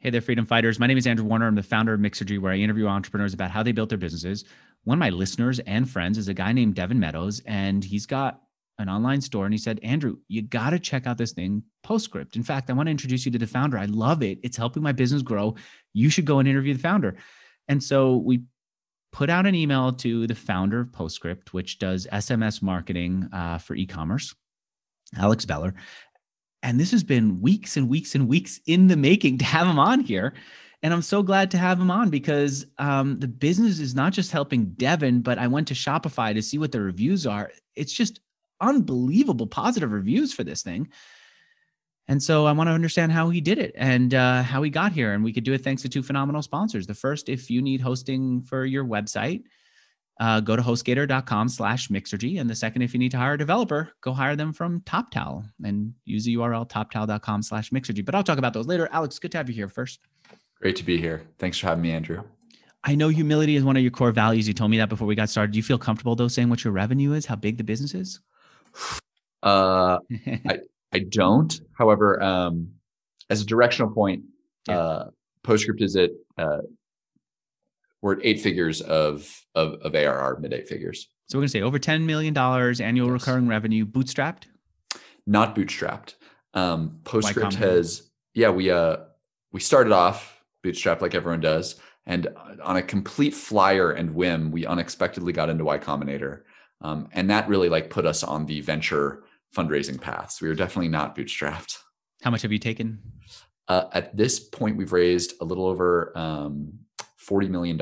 [0.00, 0.78] Hey there, freedom fighters.
[0.78, 1.48] My name is Andrew Warner.
[1.48, 4.44] I'm the founder of Mixergy, where I interview entrepreneurs about how they built their businesses.
[4.84, 8.40] One of my listeners and friends is a guy named Devin Meadows, and he's got
[8.78, 9.44] an online store.
[9.44, 12.36] And he said, Andrew, you got to check out this thing, Postscript.
[12.36, 13.76] In fact, I want to introduce you to the founder.
[13.76, 14.38] I love it.
[14.44, 15.56] It's helping my business grow.
[15.94, 17.16] You should go and interview the founder.
[17.66, 18.44] And so we
[19.10, 23.74] put out an email to the founder of Postscript, which does SMS marketing uh, for
[23.74, 24.32] e commerce,
[25.16, 25.74] Alex Beller
[26.62, 29.78] and this has been weeks and weeks and weeks in the making to have him
[29.78, 30.34] on here.
[30.82, 34.30] And I'm so glad to have him on because um, the business is not just
[34.30, 37.50] helping Devin, but I went to Shopify to see what the reviews are.
[37.74, 38.20] It's just
[38.60, 40.88] unbelievable positive reviews for this thing.
[42.06, 44.92] And so I want to understand how he did it and uh, how he got
[44.92, 45.12] here.
[45.12, 46.86] And we could do it thanks to two phenomenal sponsors.
[46.86, 49.42] The first, if you need hosting for your website,
[50.20, 52.40] uh, go to hostgator.com slash mixergy.
[52.40, 55.48] And the second, if you need to hire a developer, go hire them from TopTal
[55.64, 58.04] and use the URL toptal.com slash mixergy.
[58.04, 58.88] But I'll talk about those later.
[58.92, 60.00] Alex, good to have you here first.
[60.60, 61.22] Great to be here.
[61.38, 62.22] Thanks for having me, Andrew.
[62.84, 64.48] I know humility is one of your core values.
[64.48, 65.52] You told me that before we got started.
[65.52, 68.20] Do you feel comfortable though saying what your revenue is, how big the business is?
[69.40, 69.98] Uh,
[70.48, 70.58] I,
[70.92, 71.60] I don't.
[71.74, 72.72] However, um,
[73.30, 74.24] as a directional point,
[74.68, 74.78] yeah.
[74.78, 75.10] uh,
[75.44, 76.62] Postscript is at uh,
[78.02, 81.08] we're at eight figures of of, of ARR, mid eight figures.
[81.28, 83.20] So we're gonna say over ten million dollars annual yes.
[83.20, 84.44] recurring revenue, bootstrapped.
[85.26, 86.14] Not bootstrapped.
[86.54, 88.98] Um, Postscript has yeah we uh
[89.52, 91.76] we started off bootstrapped like everyone does,
[92.06, 92.28] and
[92.62, 96.42] on a complete flyer and whim, we unexpectedly got into Y Combinator,
[96.80, 99.24] um, and that really like put us on the venture
[99.56, 100.38] fundraising paths.
[100.38, 101.78] So we were definitely not bootstrapped.
[102.22, 103.00] How much have you taken?
[103.68, 106.72] Uh, at this point, we've raised a little over um,
[107.28, 107.80] $40 million.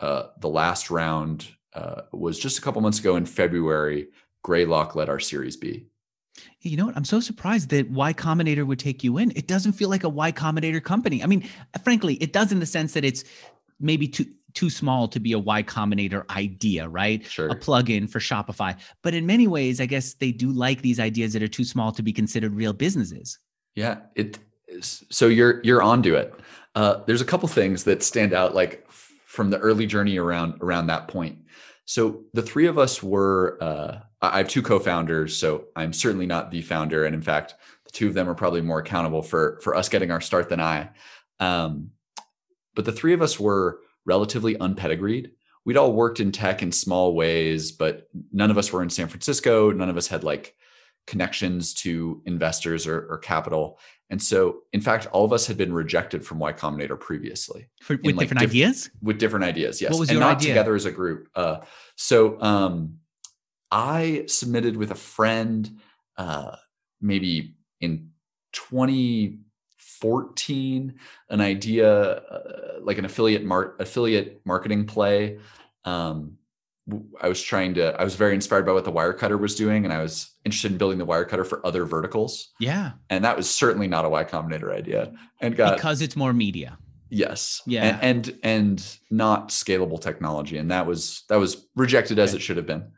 [0.00, 4.08] Uh, the last round uh, was just a couple months ago in February.
[4.42, 5.86] Greylock led our Series B.
[6.60, 6.96] You know what?
[6.96, 9.32] I'm so surprised that Y Combinator would take you in.
[9.36, 11.22] It doesn't feel like a Y Combinator company.
[11.22, 11.48] I mean,
[11.84, 13.24] frankly, it does in the sense that it's
[13.78, 17.24] maybe too too small to be a Y Combinator idea, right?
[17.24, 17.48] Sure.
[17.48, 18.76] A plugin for Shopify.
[19.02, 21.92] But in many ways, I guess they do like these ideas that are too small
[21.92, 23.38] to be considered real businesses.
[23.74, 24.38] Yeah, it.
[24.82, 26.34] So you're you're onto it.
[26.74, 28.86] Uh, there's a couple things that stand out, like
[29.26, 31.38] from the early journey around around that point.
[31.84, 33.58] So the three of us were.
[33.60, 37.54] Uh, I have two co-founders, so I'm certainly not the founder, and in fact,
[37.86, 40.60] the two of them are probably more accountable for for us getting our start than
[40.60, 40.90] I.
[41.40, 41.90] Um,
[42.74, 45.32] but the three of us were relatively unpedigreed.
[45.64, 49.08] We'd all worked in tech in small ways, but none of us were in San
[49.08, 49.70] Francisco.
[49.70, 50.54] None of us had like
[51.10, 53.78] connections to investors or, or capital.
[54.10, 57.68] And so, in fact, all of us had been rejected from Y Combinator previously.
[57.82, 58.90] For, with like different diff- ideas?
[59.02, 59.90] With different ideas, yes.
[59.90, 60.50] What was and your not idea?
[60.50, 61.28] together as a group.
[61.34, 61.58] Uh,
[61.96, 62.98] so um,
[63.70, 65.68] I submitted with a friend
[66.16, 66.54] uh,
[67.00, 68.10] maybe in
[68.52, 70.94] 2014
[71.28, 75.38] an idea uh, like an affiliate mar- affiliate marketing play.
[75.84, 76.36] Um,
[77.20, 79.92] I was trying to, I was very inspired by what the Wirecutter was doing, and
[79.92, 82.50] I was interested in building the Wirecutter for other verticals.
[82.58, 82.92] Yeah.
[83.10, 85.12] And that was certainly not a Y Combinator idea.
[85.40, 86.78] And got because it's more media.
[87.08, 87.62] Yes.
[87.66, 87.98] Yeah.
[88.00, 90.58] And and, and not scalable technology.
[90.58, 92.90] And that was that was rejected as it should have been.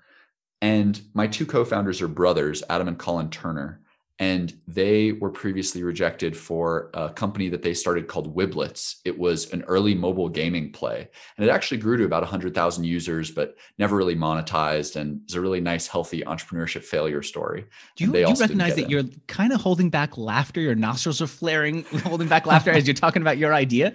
[0.60, 3.81] And my two co-founders are brothers, Adam and Colin Turner
[4.22, 9.00] and they were previously rejected for a company that they started called Wiblets.
[9.05, 13.32] It was an early mobile gaming play, and it actually grew to about 100,000 users,
[13.32, 14.94] but never really monetized.
[14.94, 17.65] And it's a really nice, healthy entrepreneurship failure story.
[17.97, 18.91] Do you, do you recognize that in.
[18.91, 20.61] you're kind of holding back laughter?
[20.61, 23.93] Your nostrils are flaring, holding back laughter as you're talking about your idea.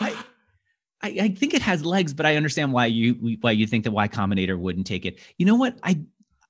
[0.00, 0.16] I,
[1.00, 3.92] I, I think it has legs, but I understand why you why you think that
[3.92, 5.20] Y Combinator wouldn't take it.
[5.38, 5.78] You know what?
[5.84, 6.00] I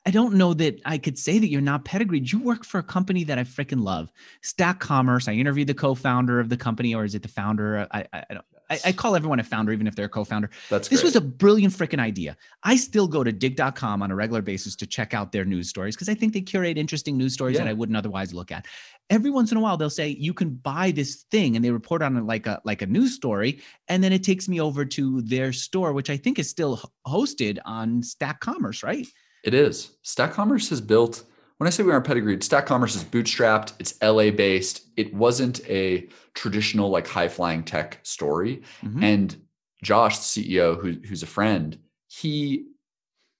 [0.06, 2.32] I don't know that I could say that you're not pedigreed.
[2.32, 4.10] You work for a company that I freaking love,
[4.42, 5.28] Stack Commerce.
[5.28, 7.86] I interviewed the co-founder of the company, or is it the founder?
[7.90, 8.44] I I, I don't.
[8.70, 10.48] I, I, call everyone a founder, even if they're a co-founder.
[10.68, 11.08] That's this great.
[11.08, 12.36] was a brilliant freaking idea.
[12.62, 15.96] I still go to digg.com on a regular basis to check out their news stories
[15.96, 17.64] because I think they curate interesting news stories yeah.
[17.64, 18.66] that I wouldn't otherwise look at.
[19.10, 22.00] Every once in a while, they'll say you can buy this thing, and they report
[22.00, 25.20] on it like a like a news story, and then it takes me over to
[25.22, 29.06] their store, which I think is still hosted on Stack Commerce, right?
[29.44, 29.96] It is.
[30.02, 31.24] Stack Commerce has built,
[31.58, 34.86] when I say we aren't pedigreed, Stack Commerce is bootstrapped, it's LA based.
[34.96, 38.62] It wasn't a traditional, like high flying tech story.
[38.82, 39.02] Mm-hmm.
[39.02, 39.36] And
[39.82, 41.78] Josh, the CEO, who, who's a friend,
[42.08, 42.66] he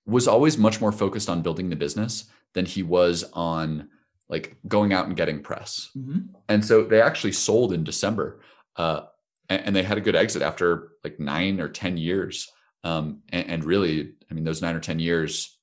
[0.06, 2.24] was always much more focused on building the business
[2.54, 3.88] than he was on
[4.28, 5.90] like going out and getting press.
[5.96, 6.18] Mm-hmm.
[6.48, 8.40] And so they actually sold in December.
[8.76, 9.02] Uh,
[9.48, 12.48] and, and, they had a good exit after like nine or 10 years.
[12.84, 15.58] Um, and, and really, I mean, those nine or 10 years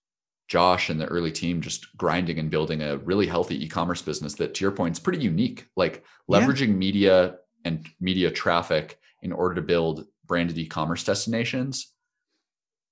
[0.48, 4.54] Josh and the early team just grinding and building a really healthy e-commerce business that
[4.56, 6.74] to your point is pretty unique, like leveraging yeah.
[6.74, 7.36] media
[7.66, 11.94] and media traffic in order to build branded e-commerce destinations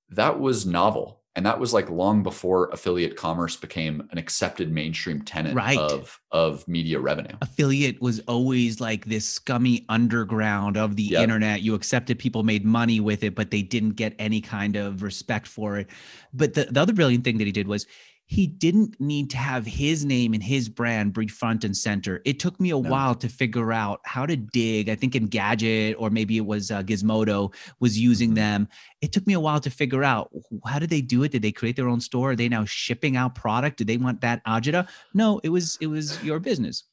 [0.10, 5.22] that was novel and that was like long before affiliate commerce became an accepted mainstream
[5.22, 5.78] tenant Right.
[5.78, 11.24] of of media revenue affiliate was always like this scummy underground of the Yep.
[11.24, 11.62] internet.
[11.62, 15.48] You accepted people made money with it, but they didn't get any kind of respect
[15.48, 15.88] for it.
[16.34, 17.86] But the, the other brilliant thing that he did was
[18.28, 22.22] he didn't need to have his name and his brand be front and center.
[22.26, 22.90] It took me a No.
[22.90, 24.90] while to figure out how to Digg.
[24.90, 28.36] I think Engadget or maybe it was uh, Gizmodo was using Mhm.
[28.36, 28.68] them.
[29.02, 30.32] It took me a while to figure out
[30.66, 31.32] how did they do it?
[31.34, 32.32] Did they create their own store?
[32.32, 33.78] Are they now shipping out product?
[33.78, 34.88] Do they want that agita?
[35.14, 36.84] No, it was it was your business.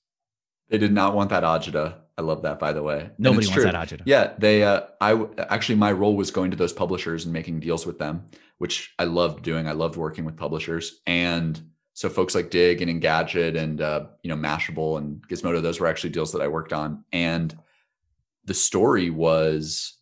[0.68, 3.64] they did not want that agita i love that by the way Nobody wants true.
[3.64, 4.02] that agita.
[4.06, 4.62] Yeah, they.
[4.62, 8.24] Uh, I actually my role was going to those publishers and making deals with them,
[8.58, 9.66] which I loved doing.
[9.66, 11.60] I loved working with publishers, and
[11.94, 15.60] so folks like Digg and Engadget and uh, you know Mashable and Gizmodo.
[15.60, 17.56] Those were actually deals that I worked on, and
[18.44, 19.98] the story was,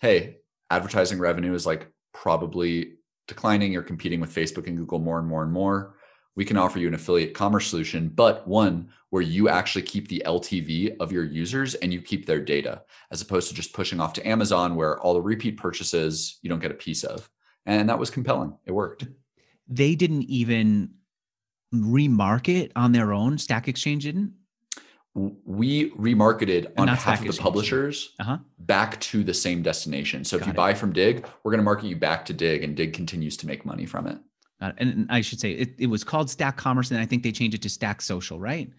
[0.00, 0.38] hey,
[0.70, 2.94] advertising revenue is like probably
[3.26, 3.72] declining.
[3.72, 5.96] You're competing with Facebook and Google more and more and more.
[6.36, 10.22] We can offer you an affiliate commerce solution, but one where you actually keep the
[10.26, 12.82] LTV of your users and you keep their data,
[13.12, 16.58] as opposed to just pushing off to Amazon, where all the repeat purchases you don't
[16.58, 17.30] get a piece of.
[17.66, 18.56] And that was compelling.
[18.66, 19.06] It worked.
[19.68, 20.90] they didn't even
[21.72, 23.38] remarket on their own.
[23.38, 24.32] Stack Exchange didn't.
[25.14, 28.38] We remarketed on behalf of the publishers Uh huh.
[28.58, 30.24] back to the same destination.
[30.24, 30.56] So if you it.
[30.56, 33.46] buy from Digg, we're going to market you back to Digg, and Digg continues to
[33.46, 34.18] make money from it.
[34.64, 37.22] Uh, and, and I should say it, it was called Stack Commerce, and I think
[37.22, 38.70] they changed it to Stack Social, right?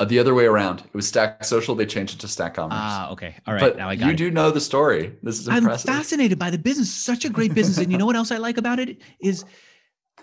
[0.00, 1.74] Uh, the other way around, it was Stack Social.
[1.74, 2.78] They changed it to Stack Commerce.
[2.80, 3.36] Ah, okay.
[3.46, 3.60] All right.
[3.60, 4.16] but now I got you it.
[4.16, 5.14] do know the story.
[5.22, 6.92] This is I'm fascinated by the business.
[6.92, 7.78] Such a great business.
[7.78, 9.44] and you know what else I like about it is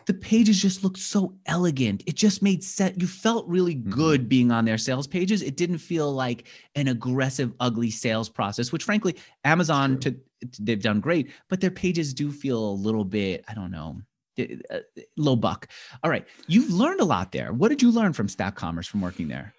[0.08, 2.02] the pages just looked so elegant.
[2.08, 2.98] It just made sense.
[3.00, 3.90] You felt really Mhm.
[3.92, 5.42] good being on their sales pages.
[5.42, 10.12] It didn't feel like an aggressive, ugly sales process, which frankly, Amazon True.
[10.14, 10.18] to
[10.60, 14.02] they've done great, but their pages do feel a little bit, I don't know,
[14.38, 14.80] eh,
[15.18, 15.68] low buck.
[16.04, 16.26] All right.
[16.48, 17.54] You've learned a lot there.
[17.54, 19.54] What did you learn from Stack Commerce from working there?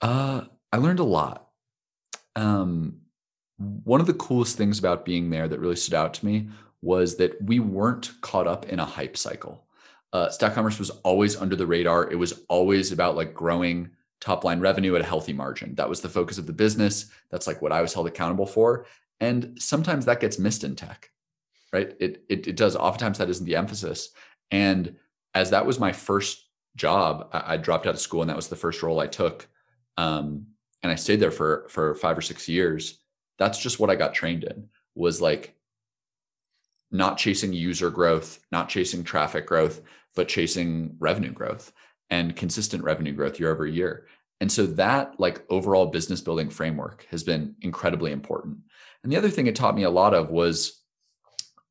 [0.00, 0.42] Uh,
[0.72, 1.48] I learned a lot.
[2.34, 3.00] Um,
[3.56, 6.48] one of the coolest things about being there that really stood out to me
[6.82, 9.64] was that we weren't caught up in a hype cycle.
[10.12, 12.10] Uh, Stack Commerce was always under the radar.
[12.10, 13.90] It was always about like growing
[14.20, 15.74] top line revenue at a healthy margin.
[15.74, 17.10] That was the focus of the business.
[17.30, 18.86] That's like what I was held accountable for.
[19.20, 21.10] And sometimes that gets missed in tech,
[21.72, 21.94] right?
[22.00, 22.76] It it, it does.
[22.76, 24.10] Oftentimes that isn't the emphasis.
[24.50, 24.96] And
[25.34, 28.48] as that was my first job, I, I dropped out of school, and that was
[28.48, 29.48] the first role I took
[29.96, 30.46] um,
[30.82, 32.98] and I stayed there for for five or six years.
[33.38, 35.54] That's just what I got trained in was like
[36.90, 39.82] not chasing user growth, not chasing traffic growth,
[40.14, 41.72] but chasing revenue growth
[42.08, 44.06] and consistent revenue growth year over year.
[44.40, 48.58] And so that like overall business building framework has been incredibly important.
[49.02, 50.82] And the other thing it taught me a lot of was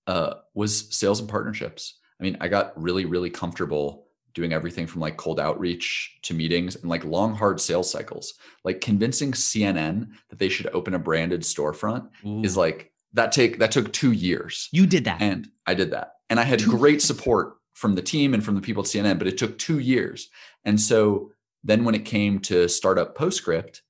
[0.08, 2.00] uh, was sales and partnerships.
[2.20, 6.76] I mean, I got really really comfortable doing everything from like cold outreach to meetings
[6.76, 8.34] and like long hard sales cycles.
[8.64, 12.10] Like convincing cnn that they should open a branded storefront
[12.44, 14.68] is like that take that took two years.
[14.72, 15.22] You did that.
[15.22, 16.16] and i did that.
[16.30, 19.28] And i had great support from the team and from the people at cnn but
[19.28, 20.30] it took two years.
[20.66, 21.32] And so
[21.64, 23.82] then when it came to startup postscript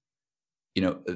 [0.76, 1.14] you know uh,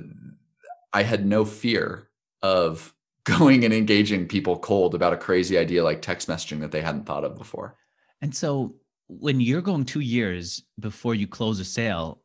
[0.94, 2.10] i had no fear
[2.42, 2.94] of
[3.26, 7.06] going and engaging people cold about a crazy idea like text messaging that they hadn't
[7.06, 7.76] thought of before
[8.22, 8.76] And so
[9.08, 12.22] when you're going two years before you close a sale,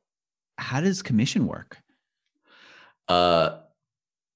[0.58, 1.78] how does commission work?
[3.08, 3.58] uh,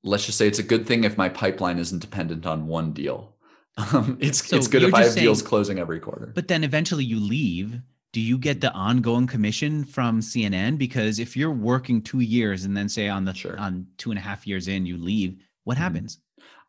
[0.05, 3.35] let's just say it's a good thing if my pipeline isn't dependent on one deal.
[3.77, 6.33] Um, it's So it's good if I have just deals closing every quarter.
[6.35, 7.81] But then eventually you leave.
[8.13, 10.79] Do you get the ongoing commission from CNN?
[10.79, 13.59] Because if you're working two years and then say on the Sure.
[13.59, 15.81] on two and a half years in you leave, what Mhm.
[15.81, 16.19] happens?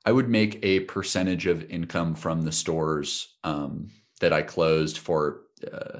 [0.05, 3.91] I would make a percentage of income from the stores um,
[4.21, 5.41] that I closed for.
[5.71, 5.99] Uh,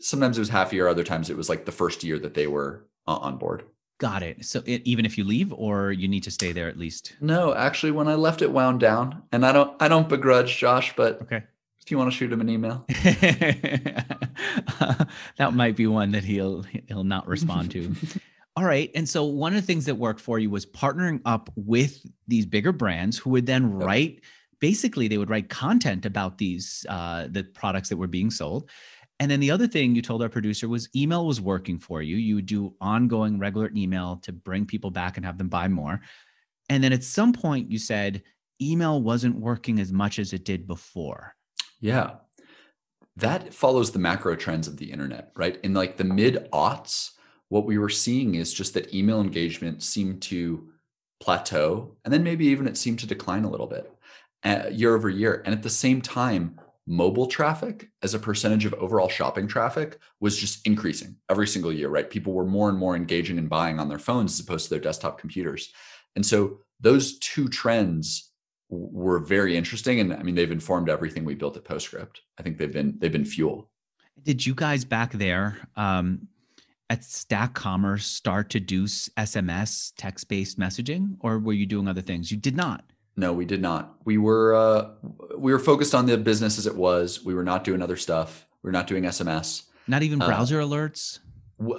[0.00, 2.34] sometimes it was half a year, other times it was like the first year that
[2.34, 3.64] they were uh, on board.
[3.98, 4.44] Got it.
[4.44, 7.14] So it, even if you leave, or you need to stay there at least.
[7.20, 10.94] No, actually, when I left, it wound down, and I don't I don't begrudge Josh,
[10.96, 11.42] but Okay.
[11.78, 14.18] if you want to shoot him an email, that
[15.52, 17.94] might be one that he'll he'll not respond to.
[18.56, 18.90] All right.
[18.94, 22.46] And so one of the things that worked for you was partnering up with these
[22.46, 23.86] bigger brands who would then Yep.
[23.86, 24.20] write
[24.60, 28.70] basically they would write content about these uh the products that were being sold.
[29.20, 32.16] And then the other thing you told our producer was email was working for you.
[32.16, 36.00] You would do ongoing regular email to bring people back and have them buy more.
[36.68, 38.22] And then at some point you said
[38.62, 41.34] email wasn't working as much as it did before.
[41.80, 42.16] Yeah.
[43.16, 45.58] That follows the macro trends of the internet, right?
[45.62, 47.10] In like the mid aughts
[47.54, 50.68] what we were seeing is just that email engagement seemed to
[51.20, 53.96] plateau and then maybe even it seemed to decline a little bit
[54.42, 55.40] uh, year over year.
[55.44, 60.36] And at the same time mobile traffic as a percentage of overall shopping traffic was
[60.36, 62.10] just increasing every single year right?
[62.10, 64.80] People were more and more engaging and buying on their phones as opposed to their
[64.80, 65.72] desktop computers.
[66.16, 68.32] And so those two trends
[68.68, 72.20] were very interesting and i mean they've informed everything we built at postscript.
[72.36, 73.70] I think they've been they've been fuel.
[74.20, 76.26] Did you guys back there um,
[76.90, 82.30] at stack commerce start to do sms text-based messaging or were you doing other things?
[82.30, 82.84] You did not.
[83.16, 83.94] No we did not.
[84.04, 84.90] We were uh,
[85.38, 87.24] we were focused on the business as it was.
[87.24, 88.46] We were not doing other stuff.
[88.62, 91.20] We were not doing sms not even uh, browser uh, alerts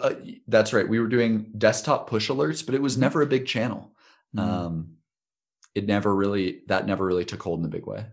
[0.02, 0.14] uh,
[0.48, 0.88] that's right.
[0.88, 3.92] We were doing desktop push alerts but it was never a big channel.
[4.36, 4.40] Mm.
[4.40, 4.96] um,
[5.76, 8.06] it never really that never really took hold in a big way.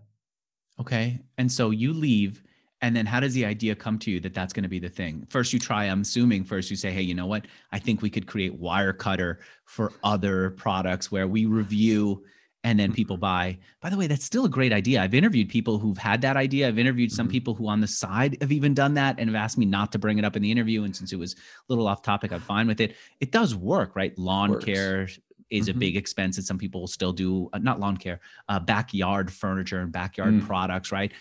[0.80, 1.20] Okay.
[1.38, 2.42] And so you leave
[2.82, 4.88] and then how does the idea come to you that that's going to be the
[4.88, 5.24] thing?
[5.30, 7.46] First you try i'm assuming first you say hey you know what?
[7.70, 12.24] I think we could create wirecutter for other products where we review
[12.64, 13.58] and then people buy.
[13.80, 15.02] By the way that's still a great idea.
[15.02, 16.68] I've interviewed people who've had that idea.
[16.68, 17.32] I've interviewed some mm-hmm.
[17.32, 19.98] people who on the side have even done that and have asked me not to
[19.98, 20.84] bring it up in the interview.
[20.84, 21.36] And since it was a
[21.68, 22.96] little off topic i'm fine with it.
[23.20, 24.16] It does work right?
[24.18, 24.64] Lawn Works.
[24.64, 25.08] care
[25.52, 25.76] is mm-hmm.
[25.76, 29.30] a big expense that some people will still do uh, not lawn care uh, backyard
[29.30, 30.46] furniture and backyard mm.
[30.46, 31.12] products right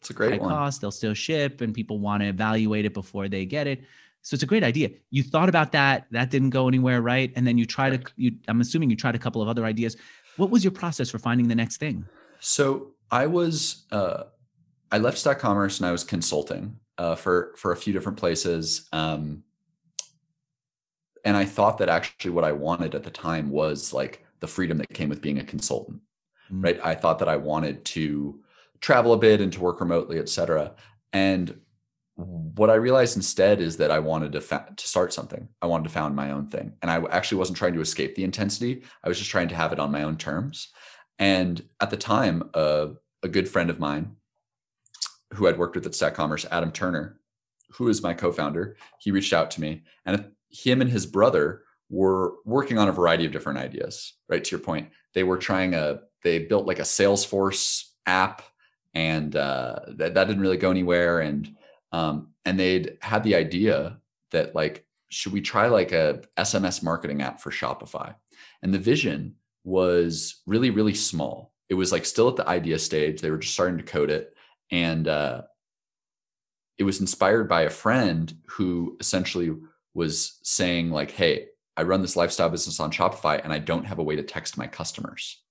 [0.00, 0.50] it's a great high one.
[0.50, 3.82] cost they'll still ship and people want to evaluate it before they get it
[4.22, 7.46] so it's a great idea you thought about that that didn't go anywhere right and
[7.46, 8.04] then you tried right.
[8.04, 9.96] to you i'm assuming you tried a couple of other ideas
[10.36, 12.04] what was your process for finding the next thing
[12.38, 14.24] so i was uh,
[14.92, 18.88] i left Stack Commerce and i was consulting uh, for for a few different places
[18.92, 19.42] um,
[21.24, 24.78] and I thought that actually what I wanted at the time was like the freedom
[24.78, 26.00] that came with being a consultant,
[26.50, 26.62] mm-hmm.
[26.62, 26.80] right?
[26.82, 28.40] I thought that I wanted to
[28.80, 30.74] travel a bit and to work remotely, et cetera.
[31.12, 31.60] And
[32.16, 35.48] what I realized instead is that I wanted to fa- to start something.
[35.62, 38.24] I wanted to found my own thing, and I actually wasn't trying to escape the
[38.24, 38.82] intensity.
[39.02, 40.68] I was just trying to have it on my own terms.
[41.18, 42.88] And at the time, uh,
[43.22, 44.16] a good friend of mine,
[45.34, 47.20] who I'd worked with at Commerce, Adam Turner,
[47.72, 52.34] who is my co-founder, he reached out to me, and him and his brother were
[52.44, 54.42] working on a variety of different ideas, right?
[54.44, 58.42] To your point, they were trying a, they built like a Salesforce app
[58.94, 61.20] and uh, that, that didn't really go anywhere.
[61.20, 61.54] And,
[61.92, 63.98] um, and they'd had the idea
[64.32, 68.14] that like, should we try like a SMS marketing app for Shopify?
[68.62, 71.52] And the vision was really, really small.
[71.68, 73.20] It was like still at the idea stage.
[73.20, 74.34] They were just starting to code it.
[74.70, 75.42] And uh,
[76.78, 79.52] it was inspired by a friend who essentially
[79.94, 83.98] was saying like, "Hey, I run this lifestyle business on Shopify and I don't have
[83.98, 85.42] a way to text my customers."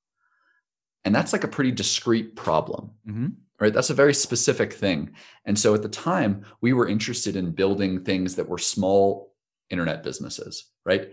[1.05, 2.91] And that's like a pretty discrete problem.
[3.07, 3.27] Mm-hmm.
[3.59, 3.73] Right?
[3.73, 5.11] That's a very specific thing.
[5.43, 9.33] And so at the time, we were interested in building things that were small
[9.69, 11.11] internet businesses, right?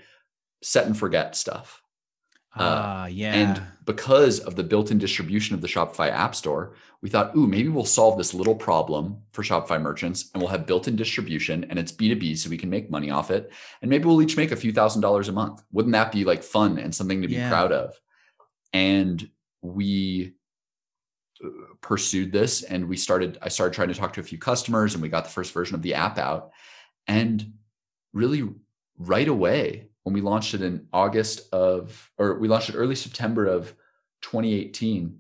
[0.63, 1.83] Set and forget stuff.
[2.59, 3.35] Ah, uh, yeah.
[3.35, 7.69] And because of the built-in distribution of the Shopify App Store, we thought, ooh, maybe
[7.69, 11.93] we'll solve this little problem for Shopify merchants and we'll have built-in distribution and it's
[11.93, 13.53] B2B so we can make money off it.
[13.83, 15.63] And maybe we'll each make a few thousand dollars a month.
[15.73, 17.51] Wouldn't that be like fun and something to be yeah.
[17.51, 17.95] proud of?
[18.73, 19.29] And
[19.75, 20.35] we
[21.45, 21.49] uh,
[21.81, 25.03] pursued this and we started I started trying to talk to a few customers and
[25.03, 26.53] we got the first version of the app out.
[27.07, 27.53] And
[28.13, 28.49] really
[28.99, 33.47] right away when we launched it in August of, or we launched it early September
[33.47, 33.75] of
[34.23, 35.19] 2018,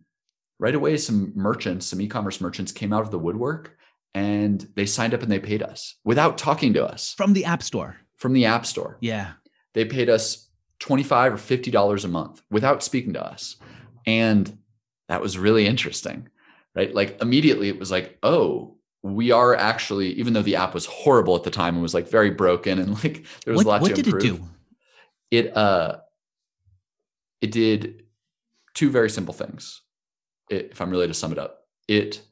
[0.58, 3.76] right away, some merchants, some e commerce merchants came out of the woodwork
[4.14, 7.62] and they signed up and they paid us without talking to us from the App
[7.62, 7.96] Store.
[8.16, 8.96] From the App Store.
[9.00, 9.32] Yeah.
[9.74, 10.48] They paid us
[10.78, 13.56] 25 or $50 a month without speaking to us.
[14.06, 14.58] And
[15.08, 16.28] that was really interesting,
[16.74, 16.94] right?
[16.94, 21.36] Like immediately it was like, oh, we are actually, even though the app was horrible
[21.36, 23.82] at the time and was like very broken and like there was what, a lot
[23.82, 24.12] what to improve.
[24.14, 24.48] What did it do?
[25.30, 25.98] it uh
[27.40, 28.04] it did
[28.74, 29.82] two very simple things
[30.50, 32.22] it, if i'm really to sum it up it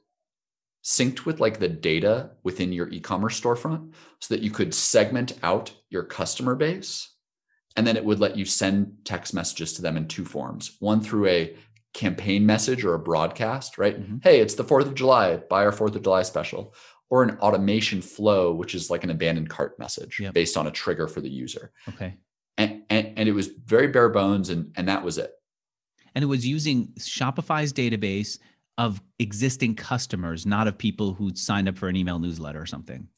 [0.85, 5.73] synced with like the data within your e-commerce storefront so that you could segment out
[5.89, 7.14] your customer base
[7.77, 11.01] and then it would let you send text messages to them in two forms one
[11.01, 11.57] through a
[11.93, 14.17] campaign message or a broadcast right mm-hmm.
[14.23, 16.75] hey it's the 4th of july buy our 4th of july special
[17.11, 20.35] or an automation flow which is like an abandoned cart message yep.
[20.35, 22.17] based on a trigger for the user okay
[22.57, 25.33] and, and, and it was very bare bones and, and that was it.
[26.15, 28.39] And it was using Shopify's database
[28.79, 33.09] of existing customers, not of people who signed up for an email newsletter or something.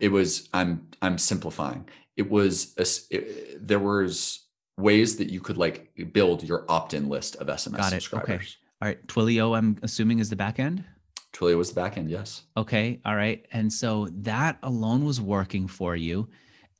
[0.00, 1.88] It was, I'm, I'm simplifying.
[2.16, 4.46] It was, a, it, there was
[4.78, 8.02] ways that you could like build your opt-in list of SMS Got it.
[8.02, 8.28] subscribers.
[8.28, 8.46] Okay.
[8.82, 9.06] All right.
[9.06, 10.84] Twilio, I'm assuming is the back end.
[11.32, 12.10] Twilio was the back end.
[12.10, 12.42] Yes.
[12.56, 13.00] Okay.
[13.04, 13.46] All right.
[13.52, 16.28] And so that alone was working for you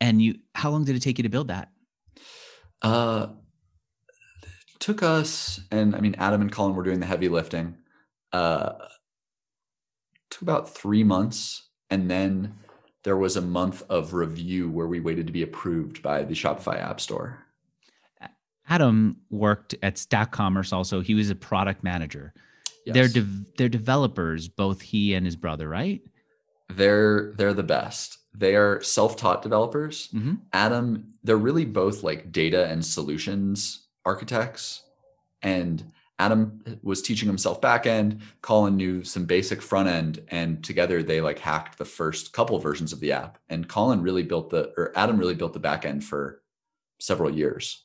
[0.01, 1.71] And you, how long did it take you to build that?
[2.83, 3.29] Uh,
[4.79, 7.77] took us, and I mean, Adam and Colin were doing the heavy lifting.
[8.33, 8.73] Uh,
[10.31, 12.55] took about three months, and then
[13.07, 16.83] there was a month of review where we waited to be approved by the Shopify
[16.83, 17.39] App Store.
[18.69, 20.73] Adam worked at Stack Commerce.
[20.73, 22.35] Also, he was a product manager.
[22.85, 22.95] Yes.
[22.95, 26.01] They're de- they're developers, both he and his brother, right?
[26.69, 28.19] They're they're the best.
[28.35, 30.09] They are self-taught developers.
[30.09, 30.35] Mm-hmm.
[30.53, 34.83] Adam, they're really both like data and solutions architects.
[35.43, 38.21] And Adam was teaching himself back end.
[38.41, 42.93] Colin knew some basic front end, and together they like hacked the first couple versions
[42.93, 43.39] of the app.
[43.49, 46.43] And Colin really built the, or Adam really built the back end for
[47.01, 47.85] several years.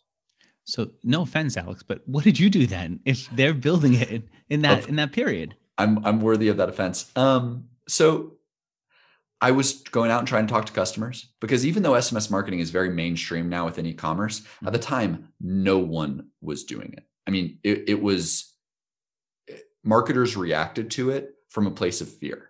[0.64, 4.62] So no offense, Alex, but what did you do then if they're building it in
[4.62, 5.56] that Of- in that period?
[5.78, 7.12] I'm I'm worthy of that offense.
[7.16, 8.38] Um, so
[9.42, 12.60] I was going out and trying to talk to customers because even though SMS marketing
[12.60, 17.06] is very mainstream now within e-commerce, at the time no one was doing it.
[17.32, 18.54] I mean, it, it was
[19.86, 22.50] marketers reacted to it from a place of fear.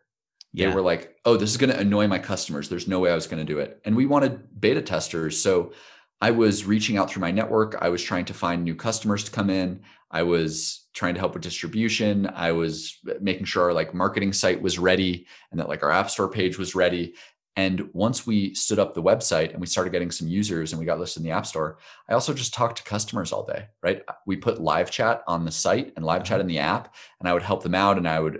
[0.56, 0.74] They Yeah.
[0.74, 2.68] were like, "Oh, this is going to annoy my customers.
[2.68, 5.72] There's no way I was going to do it." And we wanted beta testers, so
[6.20, 7.76] I was reaching out through my network.
[7.80, 9.82] I was trying to find new customers to come in.
[10.10, 12.28] I was trying to help with distribution.
[12.34, 16.10] I was making sure our like marketing site was ready and that like our app
[16.10, 17.14] store page was ready.
[17.58, 20.86] And once we stood up the website and we started getting some users and we
[20.86, 21.80] got listed in the app store,
[22.10, 24.04] I also just talked to customers all day, right?
[24.26, 27.34] We put live chat on the site and live chat in the app, and I
[27.34, 28.40] would help them out and I would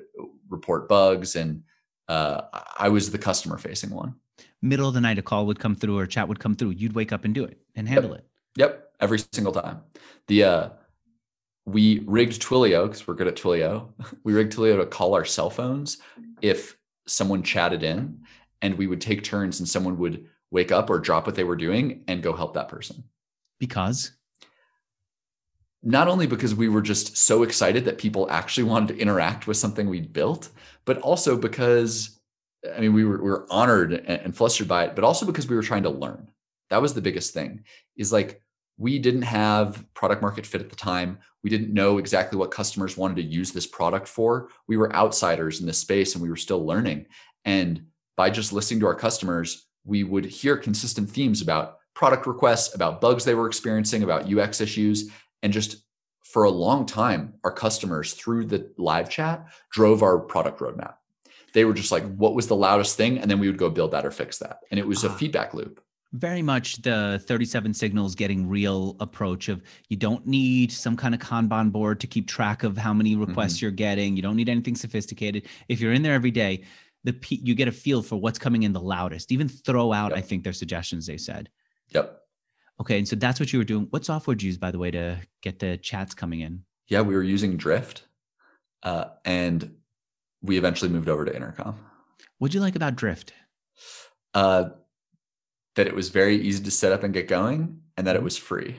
[0.50, 1.36] report bugs.
[1.36, 1.64] And
[2.08, 2.42] uh,
[2.78, 4.16] I was the customer facing one.
[4.62, 6.72] Middle of the night, a call would come through or a chat would come through.
[6.72, 8.26] You'd wake up and do it and handle it.
[8.56, 9.82] Yep, every single time.
[10.28, 10.70] The uh,
[11.66, 13.90] we rigged Twilio because we're good at Twilio.
[14.24, 15.98] We rigged Twilio to call our cell phones
[16.42, 16.78] if
[17.08, 18.20] someone chatted in,
[18.62, 21.56] and we would take turns, and someone would wake up or drop what they were
[21.56, 23.04] doing and go help that person.
[23.60, 24.12] Because
[25.84, 29.58] Not only because we were just so excited that people actually wanted to interact with
[29.58, 30.50] something we'd built,
[30.86, 32.20] but also because
[32.76, 35.56] I mean we were we were honored and, flustered by it, but also because we
[35.56, 36.30] were trying to learn.
[36.70, 37.64] That was the biggest thing.
[37.96, 38.42] Is like
[38.78, 41.18] we didn't have product market fit at the time.
[41.44, 44.50] We didn't know exactly what customers wanted to use this product for.
[44.68, 47.08] We were outsiders in this space and we were still learning.
[47.46, 52.74] And by just listening to our customers, we would hear consistent themes about product requests,
[52.76, 55.10] about bugs they were experiencing, about UX issues.
[55.44, 55.78] And just
[56.24, 60.96] for a long time, our customers through the live chat drove our product roadmap.
[61.54, 63.18] They were just like, what was the loudest thing?
[63.18, 64.60] And then we would go build that or fix that.
[64.72, 65.16] And it was a Ah.
[65.16, 65.82] feedback loop.
[66.14, 71.22] very much the 37 signals getting real approach of you don't need some kind of
[71.22, 74.76] kanban board to keep track of how many requests you're getting you don't need anything
[74.76, 76.62] sophisticated if you're in there every day
[77.04, 80.18] the you get a feel for what's coming in the loudest even throw out Yep.
[80.18, 81.50] i think their suggestions they said
[81.90, 82.20] Yep.
[82.80, 84.80] okay and so that's what you were doing what software did you use by the
[84.80, 88.04] way to get the chats coming in Yeah, we were using Drift.
[88.84, 89.76] Uh, and
[90.42, 91.76] we eventually moved over to Intercom.
[92.40, 93.34] what'd you like about drift
[94.34, 94.70] Uh,
[95.76, 98.38] that it was very easy to set up and get going, and that it was
[98.38, 98.76] free.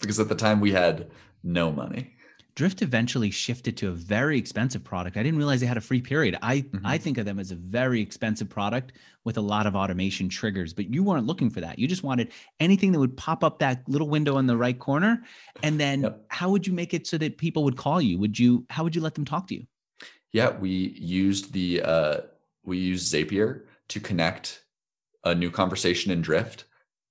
[0.00, 1.10] Because at the time we had
[1.42, 2.11] no money.
[2.54, 5.16] Drift eventually shifted to a very expensive product.
[5.16, 6.36] I didn't realize they had a free period.
[6.42, 6.80] I Mhm.
[6.84, 8.92] i think of them as a very expensive product
[9.24, 11.78] with a lot of automation triggers but you weren't looking for that.
[11.78, 15.24] You just wanted anything that would pop up that little window in the right corner.
[15.62, 16.24] And then Yep.
[16.28, 18.18] how would you make it so that people would call you?
[18.18, 19.66] Would you how would you let them talk to you?
[20.32, 22.20] Yeah, we used the uh,
[22.64, 24.64] we used Zapier to connect
[25.24, 26.64] a new conversation in Drift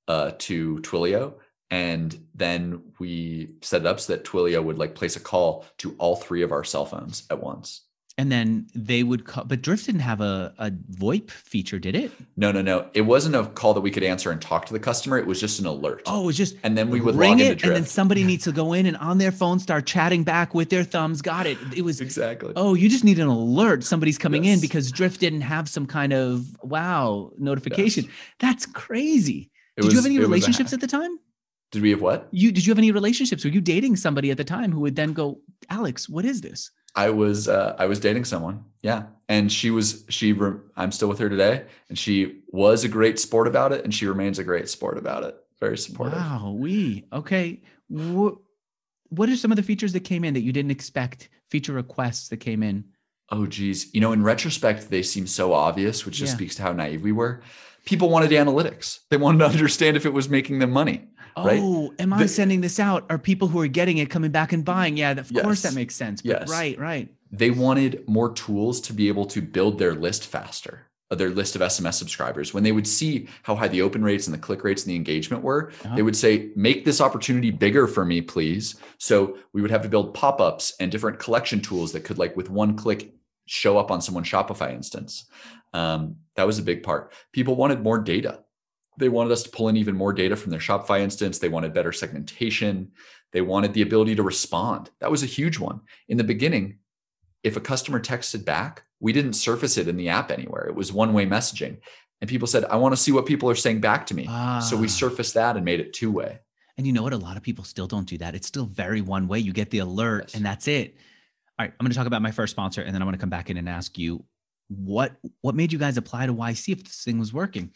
[0.07, 1.35] uh, to Twilio,
[1.71, 5.95] and then we set it up so that Twilio would like place a call to
[5.97, 7.81] all three of our cell phones at once.
[8.17, 12.11] and then they would call but drift didn't have a, a voip feature did it
[12.35, 12.89] No, no, no.
[12.93, 15.17] It wasn't a call that we could answer and talk to the customer.
[15.17, 16.01] It was just an alert.
[16.05, 18.43] oh it was just and then we would ring log it and then somebody needs
[18.43, 21.57] to go in and on their phone start chatting back with their thumbs got it
[21.73, 22.51] it was exactly.
[22.57, 23.85] Oh, you just need an alert.
[23.85, 28.03] Somebody's coming in because Drift didn't have some kind of wow notification.
[28.05, 28.13] Yes.
[28.39, 29.49] That's crazy.
[29.77, 31.17] It did you have any was relationships at the time?
[31.71, 32.27] Did we have what?
[32.31, 33.43] You did you have any relationships?
[33.45, 36.69] Were you dating somebody at the time who would then go, Alex, what is this?
[36.95, 38.65] I was uh, I was dating someone.
[38.81, 40.33] Yeah, and she was she.
[40.33, 43.93] Re- I'm still with her today, and she was a great sport about it, and
[43.93, 45.35] she remains a great sport about it.
[45.61, 46.17] Very supportive.
[46.19, 47.61] Wow, we okay.
[47.87, 48.35] What
[49.07, 51.29] what are some of the features that came in that you didn't expect?
[51.49, 52.83] Feature requests that came in.
[53.29, 56.37] Oh geez, you know, in retrospect, they seem so obvious, which just Yeah.
[56.37, 57.41] speaks to how naive we were.
[57.85, 58.99] People wanted analytics.
[59.09, 61.07] They wanted to understand if it was making them money.
[61.37, 61.59] Right?
[61.61, 63.05] Oh, am I The- sending this out?
[63.09, 64.97] Are people who are getting it coming back and buying?
[64.97, 66.21] Yeah, of course that makes sense.
[66.21, 66.49] But Yes.
[66.49, 67.09] Right, right.
[67.31, 70.87] They wanted more tools to be able to build their list faster.
[71.17, 74.33] their list of SMS subscribers, when they would see how high the open rates and
[74.33, 75.93] the click rates and the engagement were, Uh-huh.
[75.97, 78.75] they would say, Make this opportunity bigger for me, please.
[78.97, 82.37] So we would have to build pop ups and different collection tools that could, like,
[82.37, 83.13] with one click,
[83.45, 85.25] show up on someone's Shopify instance.
[85.73, 87.11] Um, that was a big part.
[87.33, 88.39] People wanted more data.
[88.97, 91.39] They wanted us to pull in even more data from their Shopify instance.
[91.39, 92.91] They wanted better segmentation.
[93.31, 94.89] They wanted the ability to respond.
[94.99, 95.81] That was a huge one.
[96.09, 96.77] In the beginning,
[97.43, 100.65] if a customer texted back, we didn't surface it in the app anywhere.
[100.67, 101.77] It was one way messaging.
[102.19, 104.25] And people said, I want to see what people are saying back to me.
[104.61, 104.89] So we Ah.
[104.89, 106.39] surfaced that and made it two way.
[106.77, 107.13] And you know what?
[107.13, 108.35] A lot of people still don't do that.
[108.35, 109.39] It's still very one way.
[109.39, 110.35] You get the alert Yes.
[110.35, 110.95] and that's it.
[111.57, 113.19] All right, I'm going to talk about my first sponsor and then I'm going to
[113.21, 114.23] come back in and ask you
[114.67, 117.71] what what made you guys apply to YC if this thing was working.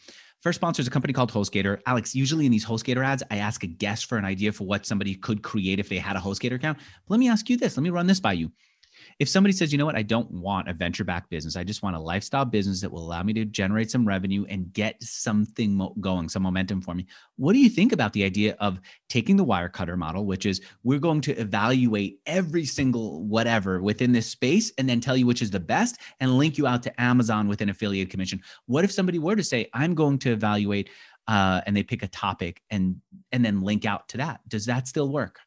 [0.46, 1.80] First sponsor is a company called HostGator.
[1.86, 4.86] Alex, usually in these HostGator ads, I ask a guest for an idea for what
[4.86, 6.78] somebody could create if they had a HostGator account.
[6.78, 7.76] But let me ask you this.
[7.76, 8.52] Let me run this by you.
[9.18, 11.82] If somebody says, you know what, I don't want a venture backed business, I just
[11.82, 15.88] want a lifestyle business that will allow me to generate some revenue and get something
[16.00, 17.06] going, some momentum for me.
[17.36, 20.60] What do you think about the idea of taking the wire cutter model, which is
[20.84, 25.42] we're going to evaluate every single whatever within this space and then tell you which
[25.42, 28.40] is the best and link you out to Amazon with an affiliate commission?
[28.66, 30.90] What if somebody were to say, I'm going to evaluate
[31.28, 33.00] uh, and they pick a topic and
[33.32, 34.40] and then link out to that?
[34.48, 35.40] Does that still work?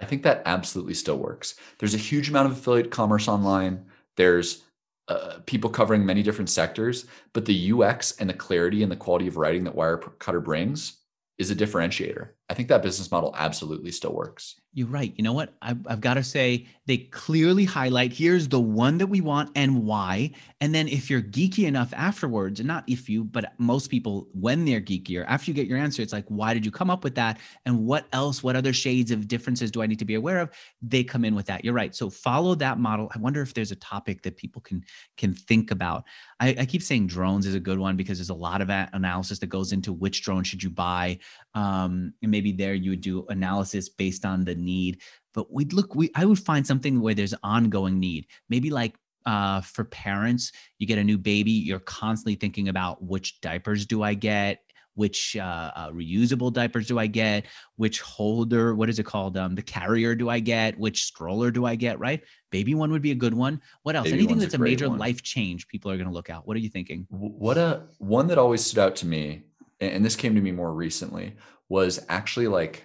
[0.00, 1.54] I think that absolutely still works.
[1.78, 3.86] There's a huge amount of affiliate commerce online.
[4.16, 4.62] There's
[5.08, 9.28] uh, people covering many different sectors, but the UX and the clarity and the quality
[9.28, 10.98] of writing that Wirecutter brings
[11.38, 12.28] is a differentiator.
[12.48, 14.60] I think that business model absolutely still works.
[14.72, 15.14] You're right.
[15.16, 15.54] You know what?
[15.62, 19.84] I've, I've got to say, they clearly highlight here's the one that we want and
[19.84, 20.32] why.
[20.60, 24.66] And then if you're geeky enough afterwards, and not if you, but most people, when
[24.66, 27.14] they're geekier, after you get your answer, it's like, why did you come up with
[27.14, 27.40] that?
[27.64, 30.50] And what else, what other shades of differences do I need to be aware of?
[30.82, 31.64] They come in with that.
[31.64, 31.94] You're right.
[31.94, 33.10] So follow that model.
[33.14, 34.84] I wonder if there's a topic that people can
[35.16, 36.04] can think about.
[36.38, 39.38] I, I keep saying drones is a good one because there's a lot of analysis
[39.38, 41.18] that goes into which drone should you buy
[41.56, 45.00] um, and maybe there you would do analysis based on the need.
[45.34, 48.26] But we'd look we i would find something where there's ongoing need.
[48.48, 53.40] Maybe like uh, for parents you get a new baby you're constantly thinking about which
[53.40, 54.60] diapers do i get
[54.94, 59.56] which uh, uh, reusable diapers do i get which holder what is it called um,
[59.56, 62.22] the carrier do i get which stroller do i get right?
[62.52, 63.60] Baby one would be a good one.
[63.82, 64.04] What else?
[64.04, 64.98] Baby anything one's a that's a major one.
[64.98, 66.46] life change people are going to look out.
[66.46, 67.06] What are you thinking?
[67.10, 69.42] What a one that always stood out to me,
[69.80, 71.36] and this came to me more recently,
[71.68, 72.84] was actually like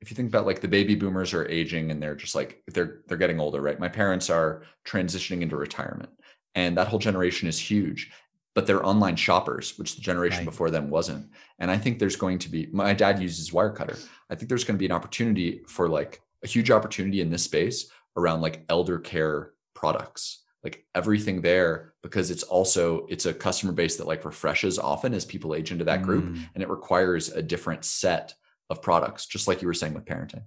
[0.00, 3.00] if you think about like the baby boomers are aging and they're just like they're
[3.06, 3.80] they're getting older, right?
[3.80, 6.10] My parents are transitioning into retirement,
[6.54, 8.10] and that whole generation is huge.
[8.54, 10.46] But they're online shoppers, which the generation Right.
[10.46, 11.30] before them wasn't.
[11.60, 12.66] And I think there's going to be.
[12.72, 14.04] My dad uses Wirecutter.
[14.30, 17.44] I think there's going to be an opportunity for like a huge opportunity in this
[17.44, 23.72] space around like elder care products like everything there because it's also it's a customer
[23.72, 26.38] base that like refreshes often as people age into that group Mm.
[26.54, 28.34] and it requires a different set
[28.70, 30.42] of products just like you were saying with parenting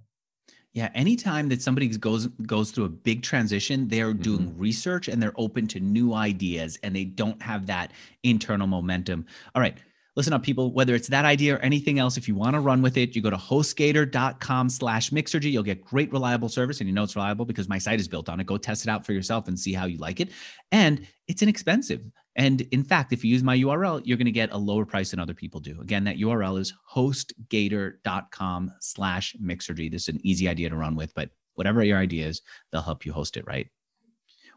[0.74, 4.60] Yeah, anytime that somebody goes goes through a big transition, they're doing Mm-hmm.
[4.68, 7.88] research and they're open to new ideas and they don't have that
[8.22, 9.26] internal momentum.
[9.54, 9.76] All right.
[10.14, 12.82] Listen up, people, whether it's that idea or anything else, if you want to run
[12.82, 15.50] with it, you go to hostgator.com slash mixergy.
[15.50, 16.80] You'll get great, reliable service.
[16.80, 18.46] And you know it's reliable because my site is built on it.
[18.46, 20.30] Go test it out for yourself and see how you like it.
[20.70, 22.02] And it's inexpensive.
[22.36, 25.12] And in fact, if you use my URL, you're going to get a lower price
[25.12, 25.80] than other people do.
[25.80, 29.90] Again, that URL is hostgator.com slash mixergy.
[29.90, 33.06] This is an easy idea to run with, but whatever your idea is, they'll help
[33.06, 33.68] you host it right.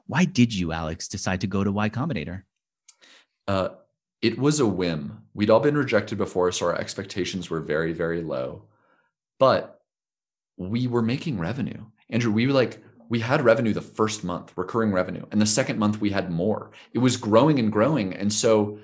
[0.07, 2.43] Why did you, Alex, decide to go to Y Combinator?
[3.47, 3.69] uh,
[4.25, 5.21] it was a whim.
[5.35, 8.63] We'd all been rejected before so our expectations were very very low.
[9.37, 9.79] But
[10.57, 11.85] we were making revenue.
[12.09, 15.77] Andrew we were like we had revenue the first month recurring revenue and the second
[15.77, 16.71] month we had more.
[16.91, 18.79] It was growing and growing and so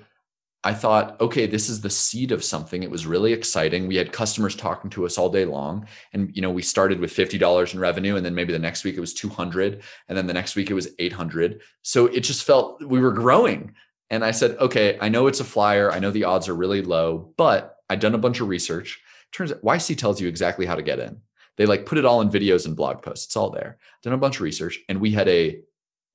[0.64, 2.84] i thought okay this is the seed of something.
[2.84, 3.88] It was really exciting.
[3.88, 7.12] We had customers talking to us all day long and you know we started with
[7.12, 10.38] $50 in revenue and then maybe the next week it was 200 and then the
[10.40, 13.74] next week it was 800 so it just felt we were growing
[14.12, 15.90] and i said okay i know it's a flyer.
[15.90, 19.00] I know the odds are really low but i'd done a bunch of research.
[19.32, 21.20] Turns out yc tells you exactly how to get in.
[21.56, 23.26] They like put it all in videos and blog posts.
[23.26, 23.78] It's all there.
[24.02, 25.60] Done a bunch of research and we had a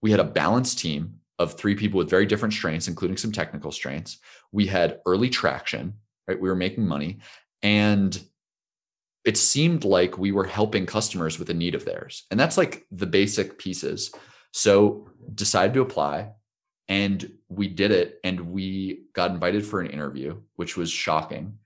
[0.01, 3.71] we had a balanced team of three people with very different strengths including some technical
[3.71, 4.19] strengths.
[4.51, 5.95] We had early traction
[6.27, 6.39] right?
[6.39, 7.19] We were making money
[7.63, 8.19] and
[9.25, 12.23] it seemed like we were helping customers with a need of theirs.
[12.31, 14.11] And that's like the basic pieces.
[14.53, 16.31] So decided to apply
[16.87, 21.57] and we did it and we got invited for an interview which was shocking.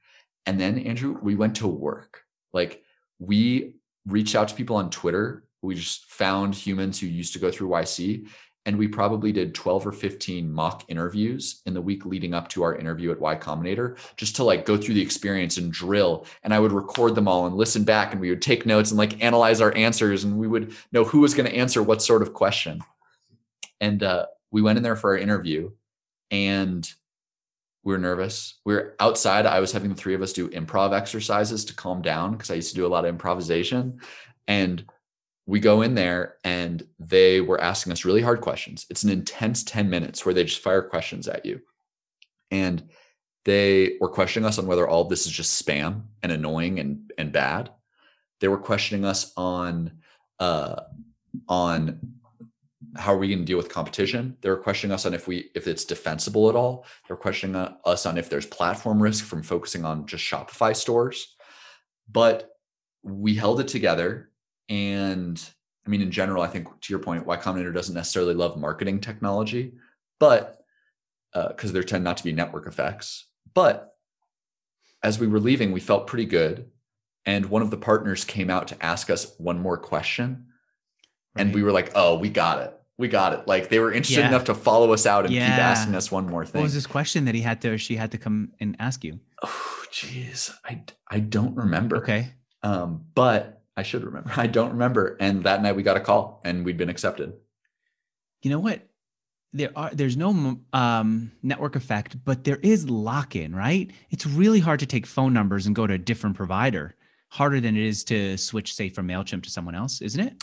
[0.46, 2.24] And then andrew we went to work.
[2.54, 2.84] Like
[3.20, 5.44] we reached out to people on twitter.
[5.62, 8.28] We just found humans who used to go through yc
[8.66, 12.62] and we probably did 12 or 15 mock interviews in the week leading up to
[12.62, 16.26] our interview at y combinator just to like go through the experience and drill.
[16.44, 18.98] And i would record them all and listen back and we would take notes and
[18.98, 22.22] like analyze our answers and we would know who was going to answer what sort
[22.22, 22.82] of question.
[23.80, 25.72] And uh, we went in there for our interview
[26.30, 26.92] and
[27.84, 30.94] we were nervous we were outside i was having the three of us do improv
[30.94, 34.00] exercises to calm down because i used to do a lot of improvisation
[34.48, 34.86] and
[35.46, 38.86] we go in there and they were asking us really hard questions.
[38.90, 41.62] It's an intense 10 minutes where they just fire questions at you.
[42.52, 42.90] And
[43.44, 47.32] they were questioning us on whether all this is just spam and annoying and, and
[47.32, 47.72] bad.
[48.40, 49.92] They were questioning us on
[50.40, 50.84] uh,
[51.48, 52.00] on
[52.98, 54.38] how are we going to deal with competition.
[54.42, 56.86] They were questioning us on if we if it's defensible at all.
[57.08, 61.36] They're questioning us on if there's platform risk from focusing on just Shopify stores.
[62.12, 62.52] But
[63.04, 64.32] we held it together
[64.70, 65.42] and
[65.86, 69.00] I mean, in general, I think to your point, Y Combinator doesn't necessarily love marketing
[69.00, 69.74] technology,
[70.20, 70.64] but
[71.34, 73.26] because uh, there tend not to be network effects.
[73.54, 73.96] But
[75.04, 76.70] as we were leaving, we felt pretty good.
[77.26, 80.48] And one of the partners came out to ask us one more question.
[81.36, 81.46] Right.
[81.46, 82.81] And we were like, oh, we got it.
[83.02, 83.48] We got it.
[83.48, 84.28] Like they were interested yeah.
[84.28, 85.50] enough to follow us out and yeah.
[85.50, 86.60] keep asking us one more thing.
[86.62, 89.04] What was this question that he had to, or she had to come and ask
[89.04, 89.20] you?
[89.44, 90.52] Oh, geez.
[90.64, 91.98] I, I don't remember.
[91.98, 92.32] Okay.
[92.64, 94.32] Um, but I should remember.
[94.38, 95.18] I don't remember.
[95.20, 97.34] And that night we got a call and we'd been accepted.
[98.44, 98.88] You know what?
[99.54, 103.92] There are there's no um, network effect, but there is lock in, right?
[104.12, 106.96] It's really hard to take phone numbers and go to a different provider.
[107.30, 110.42] Harder than it is to switch, say, from Mailchimp to someone else, isn't it?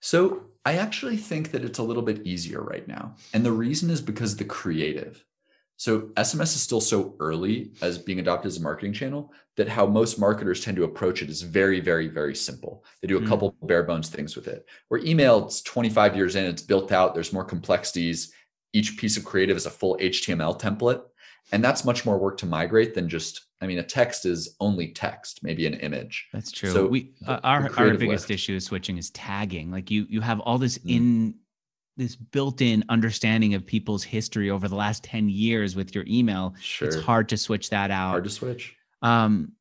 [0.00, 3.90] So I actually think that it's a little bit easier right now, and the reason
[3.90, 5.24] is because the creative.
[5.76, 9.84] So SMS is still so early as being adopted as a marketing channel that how
[9.84, 12.84] most marketers tend to approach it is very, very, very simple.
[13.00, 13.28] They do a mm.
[13.28, 14.64] couple bare bones things with it.
[14.88, 18.32] Where email, it's 25 years in, it's built out, there's more complexities.
[18.72, 21.02] Each piece of creative is a full HTML template.
[21.50, 24.88] And that's much more work to migrate than just, I mean, a text is only
[24.88, 26.28] text, maybe an image.
[26.32, 26.70] That's true.
[26.70, 28.30] So we uh, our our biggest lift.
[28.30, 29.70] issue is switching is tagging.
[29.70, 30.96] Like you you have all this mm.
[30.96, 31.34] in
[31.96, 36.88] this built-in understanding of people's history over the last 10 years with your email sure.
[36.88, 39.52] it's hard to switch that out hard to switch um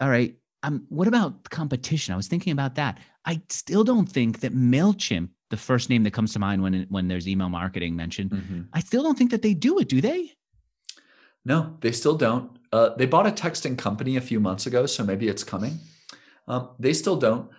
[0.00, 4.40] all right um what about competition i was thinking about that i still don't think
[4.40, 8.30] that mailchimp the first name that comes to mind when when there's email marketing mentioned
[8.30, 8.62] mm-hmm.
[8.72, 10.32] i still don't think that they do it do they
[11.44, 15.04] no they still don't uh, they bought a texting company a few months ago so
[15.04, 15.78] maybe it's coming
[16.48, 17.50] um, they still don't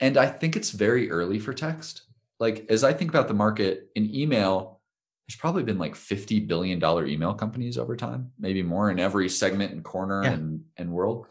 [0.00, 2.02] and i think it's very early for text
[2.40, 4.80] like as I think about the market in email,
[5.26, 9.28] there's probably been like 50 billion dollar email companies over time, maybe more in every
[9.28, 10.32] segment and corner yeah.
[10.32, 11.26] and, and world.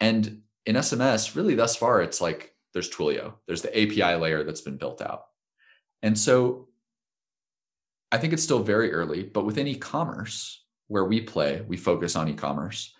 [0.00, 4.62] And in SMS, really thus far, it's like there's Twilio, there's the API layer that's
[4.62, 5.24] been built out.
[6.02, 6.68] And so
[8.10, 10.61] I think it's still very early, but within e-commerce,
[10.92, 12.94] where we play, we focus on e-commerce.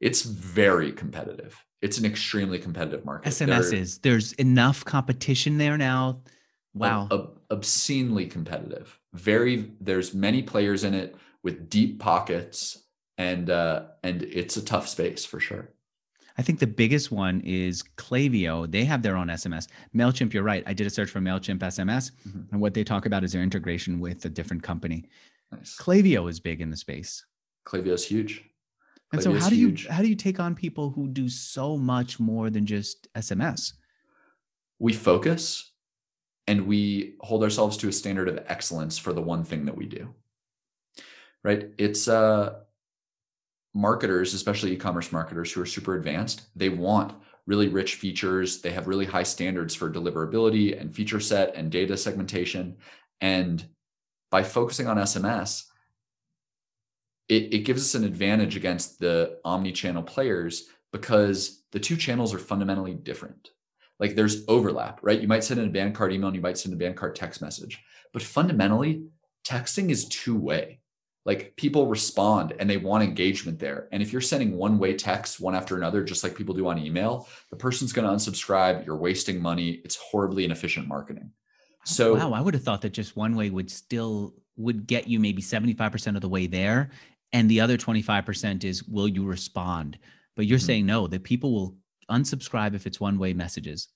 [0.00, 1.62] It's very competitive.
[1.82, 3.30] It's an extremely competitive market.
[3.30, 3.98] SMS there, is.
[3.98, 6.20] There's enough competition there now
[6.76, 7.08] Wow.
[7.10, 9.00] Ob- obscenely competitive.
[9.14, 12.84] Very there's many players in it with deep pockets
[13.16, 15.70] and uh and it's a tough space for sure.
[16.38, 18.70] I think the biggest one is Klaviyo.
[18.70, 19.68] They have their own SMS.
[19.94, 20.62] MailChimp, you're right.
[20.66, 22.40] I did a search for MailChimp SMS, mm-hmm.
[22.52, 25.08] and what they talk about is their integration with a different company.
[25.56, 25.76] Nice.
[25.78, 27.24] Klaviyo is big in the space.
[27.66, 28.44] Klaviyo is huge.
[29.12, 29.84] and so how do huge.
[29.84, 33.72] you how do you take on people who do so much more than just SMS?
[34.78, 35.72] We focus
[36.46, 39.86] and we hold ourselves to a standard of excellence for the one thing that we
[39.86, 40.14] do
[41.44, 42.60] right it's uh
[43.74, 47.14] marketers especially e-commerce marketers who are super advanced they want
[47.46, 51.96] really rich features they have really high standards for deliverability and feature set and data
[51.96, 52.76] segmentation
[53.20, 53.66] and
[54.30, 55.64] by focusing on sms
[57.28, 62.38] it, it gives us an advantage against the omni-channel players because the two channels are
[62.38, 63.50] fundamentally different
[63.98, 65.20] like there's overlap, right?
[65.20, 67.82] You might send in abandoned cart email and you might send abandoned cart text message.
[68.12, 69.06] But fundamentally,
[69.44, 70.80] texting is two way.
[71.24, 73.88] Like people respond and they want engagement there.
[73.90, 76.78] And if you're sending one way texts one after another, just like people do on
[76.78, 78.86] email, the person's going to unsubscribe.
[78.86, 79.80] You're wasting money.
[79.84, 81.32] It's horribly inefficient marketing.
[81.86, 85.20] So, wow, I would have thought that just one way would still would get you
[85.20, 86.90] maybe 75% of the way there.
[87.32, 89.98] And the other 25% is will you respond?
[90.34, 90.66] But you're mm-hmm.
[90.66, 91.76] saying no, that people will
[92.10, 93.88] unsubscribe if it's one way messages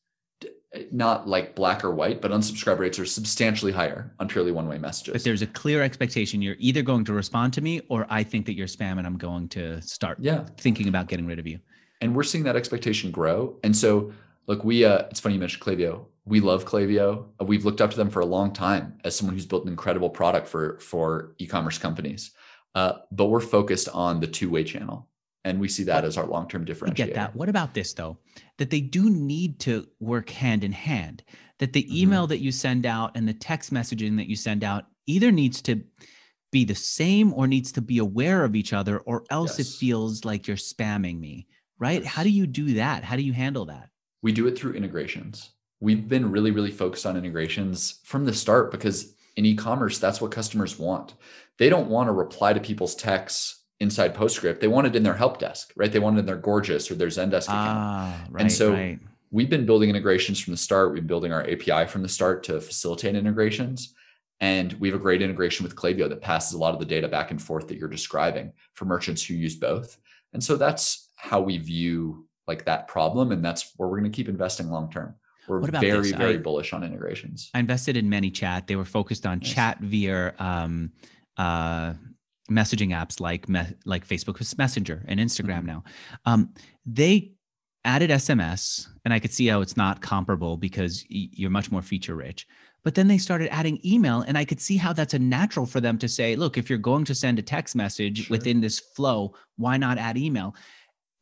[0.93, 4.79] not like black or white, but unsubscribe rates are substantially higher on purely one way
[4.79, 5.13] messages.
[5.13, 8.47] But there's a clear expectation you're either going to respond to me or I think
[8.47, 10.45] that you're spam and I'm going to start yeah.
[10.59, 11.59] thinking about getting rid of you.
[12.01, 13.57] And we're seeing that expectation grow.
[13.65, 14.13] And so,
[14.47, 16.05] look, we, uh, it's funny you mentioned Klaviyo.
[16.31, 17.27] We love Klaviyo.
[17.45, 20.09] We've looked up to them for a long time as someone who's built an incredible
[20.09, 22.31] product for for e-commerce companies.
[22.75, 25.09] Uh, but we're focused on the two-way channel,
[25.45, 26.95] and we see that as our long-term differentiator.
[26.95, 27.35] get that.
[27.35, 28.19] What about this though?
[28.59, 31.25] That they do need to work hand in hand.
[31.59, 31.97] That the mm-hmm.
[31.97, 32.29] email mm-hmm.
[32.29, 35.83] that you send out and the text messaging that you send out either needs to
[36.53, 39.69] be the same or needs to be aware of each other, or else yes.
[39.69, 41.49] it feels like you're spamming me.
[41.81, 42.03] Right?
[42.03, 42.13] Yes.
[42.13, 43.03] How do you do that?
[43.03, 43.89] How do you handle that?
[44.23, 48.71] We do it through integrations we've been really, really focused on integrations from the start
[48.71, 51.15] because in e-commerce, that's what customers want.
[51.59, 54.61] They don't want to reply to people's texts inside PostScript.
[54.61, 55.91] They want it in their help desk, right?
[55.91, 58.33] They want it in their Gorgias or their Zendesk ah, account.
[58.33, 58.99] Right, and so right.
[59.31, 60.93] we've been building integrations from the start.
[60.93, 63.95] We've been building our API from the start to facilitate integrations.
[64.41, 67.09] And we have a great integration with Klaviyo that passes a lot of the data
[67.09, 69.99] back and forth that you're describing for merchants who use both.
[70.33, 73.33] And so that's how we view like that problem.
[73.33, 75.15] And that's where we're going to keep investing long term.
[75.59, 76.13] We're very, this?
[76.13, 77.51] very I, bullish on integrations.
[77.55, 78.67] I invested in ManyChat.
[78.67, 79.53] They were focused on nice.
[79.53, 80.93] chat via um,
[81.37, 81.95] uh,
[82.51, 85.67] messaging apps like me- like Facebook Messenger and Instagram mm-hmm.
[85.67, 85.85] now.
[86.27, 86.55] Um,
[86.87, 87.33] they
[87.85, 92.15] added SMS, and I could see how it's not comparable because you're much more feature
[92.15, 92.47] rich.
[92.83, 95.81] But then they started adding email, and I could see how that's a natural for
[95.81, 98.35] them to say, look, if you're going to send a text message sure.
[98.35, 100.55] within this flow, why not add email?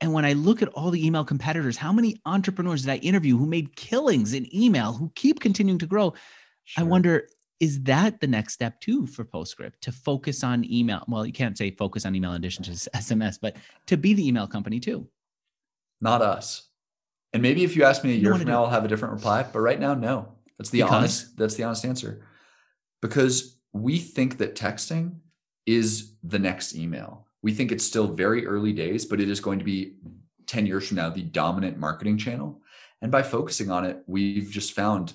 [0.00, 3.36] And when I look at all the email competitors, how many entrepreneurs did I interview
[3.36, 6.14] who made killings in email, who keep continuing to grow?
[6.64, 6.84] Sure.
[6.84, 11.04] I wonder, is that the next step too for Postscript to focus on email?
[11.08, 13.56] Well, you can't say focus on email in addition to SMS, but
[13.86, 15.08] to be the email company too.
[16.00, 16.68] Not us.
[17.32, 19.42] And maybe if you ask me a year from now, I'll have a different reply.
[19.42, 20.32] But right now, no.
[20.56, 20.94] That's the because?
[20.94, 21.36] honest.
[21.36, 22.24] That's the honest answer.
[23.02, 25.16] Because we think that texting
[25.66, 29.58] is the next email we think it's still very early days, but it is going
[29.58, 29.94] to be
[30.46, 32.60] 10 years from now the dominant marketing channel.
[33.00, 35.14] And by focusing on it, we've just found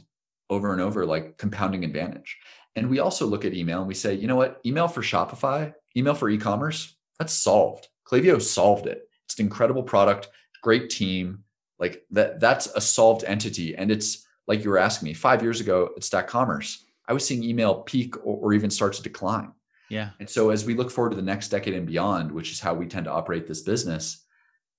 [0.50, 2.38] over and over like compounding advantage.
[2.76, 5.74] And we also look at email and we say, you know what, email for Shopify,
[5.96, 7.88] email for e-commerce, that's solved.
[8.06, 9.08] Klaviyo solved it.
[9.26, 10.30] It's an incredible product,
[10.62, 11.44] great team.
[11.80, 13.76] Like that, that's a solved entity.
[13.76, 17.26] And it's like you were asking me five years ago at Stack Commerce, I was
[17.26, 19.52] seeing email peak or, or even start to decline.
[19.94, 20.10] Yeah.
[20.20, 22.74] And so as we look forward to the next decade and beyond, which is how
[22.74, 24.26] we tend to operate this business,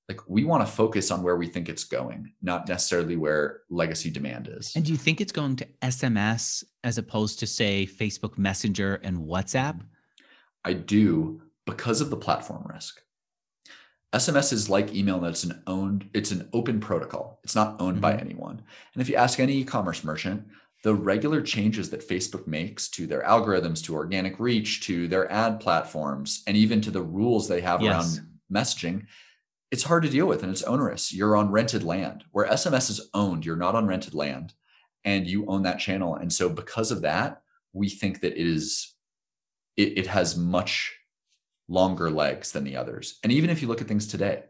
[0.09, 4.11] like we want to focus on where we think it's going, not necessarily where legacy
[4.11, 4.73] demand is.
[4.75, 9.19] And do you think it's going to SMS as opposed to say Facebook Messenger and
[9.19, 9.81] WhatsApp?
[10.65, 13.01] I do because of the platform risk.
[14.13, 17.41] SMS is like email that's an owned, it's an open protocol.
[17.45, 18.01] It's not owned mm-hmm.
[18.03, 18.63] by anyone.
[18.95, 20.45] And if you ask any e-commerce merchant,
[20.85, 25.59] the regular changes that Facebook makes to their algorithms, to organic reach, to their ad
[25.59, 28.19] platforms, and even to the rules they have yes.
[28.19, 29.07] around messaging,
[29.71, 31.11] it's hard to deal with and it's onerous.
[31.11, 34.53] You're on rented land where SMS is owned, you're not on rented land
[35.07, 36.17] and you own that channel.
[36.17, 37.41] And so, because of that,
[37.73, 38.95] we think that it is,
[39.79, 40.95] it, it has much
[41.67, 43.19] longer legs than the others.
[43.23, 44.43] And even if you look at things today,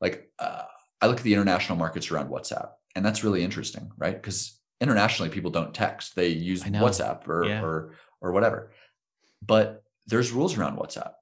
[0.00, 0.62] like uh,
[1.02, 4.14] I look at the international markets around WhatsApp, and that's really interesting, right?
[4.14, 6.14] Because internationally people don't text.
[6.14, 7.62] They use whatsapp or, yeah.
[7.62, 8.72] or or whatever.
[9.44, 11.12] But there's rules around whatsapp.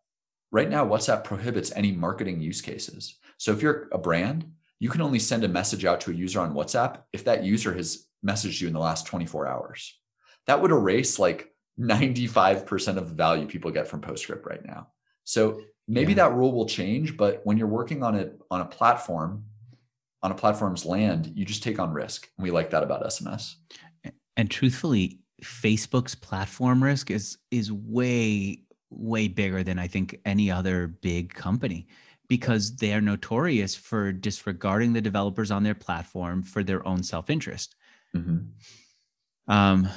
[0.50, 3.18] Right now whatsapp prohibits any marketing use cases.
[3.38, 6.40] So if you're a brand you can only send a message out to a user
[6.40, 9.96] on whatsapp if that user has messaged you in the last 24 hours.
[10.48, 14.88] That would erase like 95% of the value people get from postscript right now.
[15.22, 16.28] So maybe yeah.
[16.28, 19.44] that rule will change but when you're working on it on a platform
[20.22, 22.28] on a platform's land, you just take on risk.
[22.36, 23.54] And we like that about SMS.
[24.36, 30.86] And truthfully, Facebook's platform risk is is way way bigger than I think any other
[30.86, 31.86] big company
[32.28, 37.74] because they are notorious for disregarding the developers on their platform for their own self-interest.
[38.14, 39.52] Mm-hmm.
[39.52, 39.88] Um,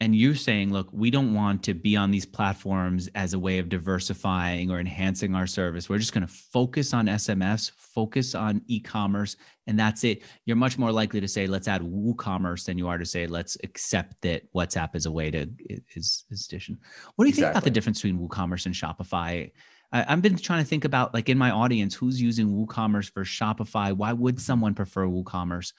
[0.00, 3.58] and you're saying look we don't want to be on these platforms as a way
[3.58, 5.88] of diversifying or enhancing our service.
[5.88, 10.22] We're just going to focus on sms focus on e-commerce and that's it.
[10.44, 13.56] You're much more likely to say let's add woocommerce than you are to say let's
[13.62, 15.48] accept that whatsapp is a way to
[15.94, 16.78] is is addition
[17.16, 17.44] what do you exactly.
[17.44, 19.50] think about the difference between woocommerce and shopify?
[19.92, 23.34] I, i've been trying to think about like in my audience who's using woocommerce versus
[23.34, 23.92] shopify?
[23.92, 25.72] Why would someone prefer woocommerce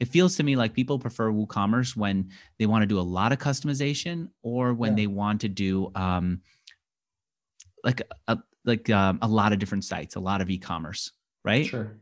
[0.00, 3.32] it feels to me like people prefer WooCommerce when they want to do a lot
[3.32, 5.02] of customization or when yeah.
[5.02, 6.40] they want to do um,
[7.84, 11.12] like a, like um, a lot of different sites, a lot of e-commerce,
[11.44, 11.66] right?
[11.66, 11.96] Sure.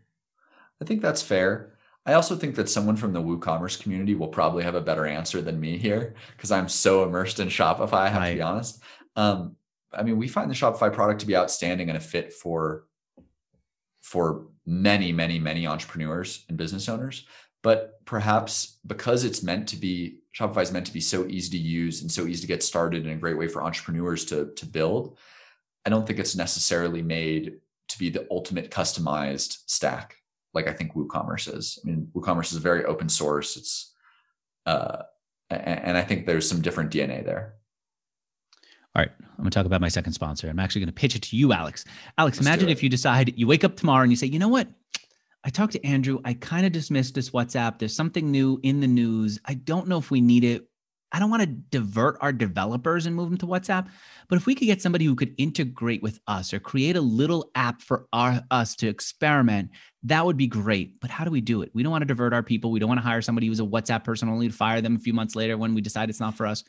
[0.80, 1.74] I think that's fair.
[2.06, 5.42] I also think that someone from the WooCommerce community will probably have a better answer
[5.42, 7.92] than me here because I'm so immersed in Shopify.
[7.92, 8.30] I have right.
[8.30, 8.82] to be honest.
[9.16, 9.56] Um,
[9.92, 12.86] I mean, we find the Shopify product to be outstanding and a fit for
[14.00, 17.26] for many, many, many entrepreneurs and business owners
[17.62, 21.58] But perhaps because it's meant to be, Shopify is meant to be so easy to
[21.58, 24.66] use and so easy to get started and a great way for entrepreneurs to, to
[24.66, 25.18] build.
[25.84, 30.16] I don't think it's necessarily made to be the ultimate customized stack
[30.52, 31.78] like I think WooCommerce is.
[31.82, 33.56] I mean, WooCommerce is very open source.
[33.56, 33.92] It's
[34.66, 35.02] uh,
[35.50, 37.54] and I think there's some different DNA there.
[38.94, 40.48] All right, I'm going to talk about my second sponsor.
[40.48, 41.84] I'm actually going to pitch it to you, Alex.
[42.18, 44.48] Alex, Let's imagine if you decide you wake up tomorrow and you say, you know
[44.48, 44.68] what?
[45.42, 46.20] I talked to Andrew.
[46.24, 47.78] I kind of dismissed this WhatsApp.
[47.78, 49.40] There's something new in the news.
[49.44, 50.66] I don't know if we need it.
[51.12, 53.88] I don't want to divert our developers and move them to WhatsApp,
[54.28, 57.50] but if we could get somebody who could integrate with us or create a little
[57.56, 59.70] app for our, us to experiment,
[60.04, 61.00] that would be great.
[61.00, 61.70] But how do we do it?
[61.74, 62.70] We don't want to divert our people.
[62.70, 65.00] We don't want to hire somebody who's a WhatsApp person only to fire them a
[65.00, 66.62] few months later when we decide it's not for us.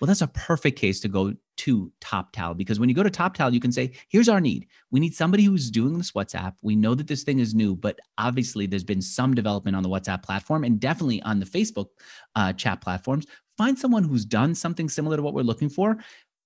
[0.00, 3.52] Well, that's a perfect case to go to TopTal because when you go to TopTal,
[3.52, 4.66] you can say, here's our need.
[4.90, 6.54] We need somebody who's doing this WhatsApp.
[6.62, 9.90] We know that this thing is new, but obviously there's been some development on the
[9.90, 11.88] WhatsApp platform and definitely on the Facebook
[12.34, 13.26] uh, chat platforms.
[13.58, 15.98] Find someone who's done something similar to what we're looking for.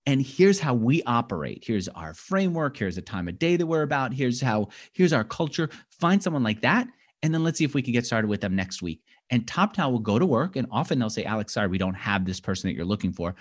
[0.04, 1.62] And here's how we operate.
[1.64, 2.76] Here's our framework.
[2.76, 4.12] Here's the time of day that we're about.
[4.12, 5.70] Here's how, here's our culture.
[6.00, 6.88] Find someone like that.
[7.22, 9.00] And then let's see if we can get started with them next week.
[9.30, 12.24] And TopTal will go to work and often they'll say, Alex, sorry, we don't have
[12.24, 13.34] this person that you're looking for.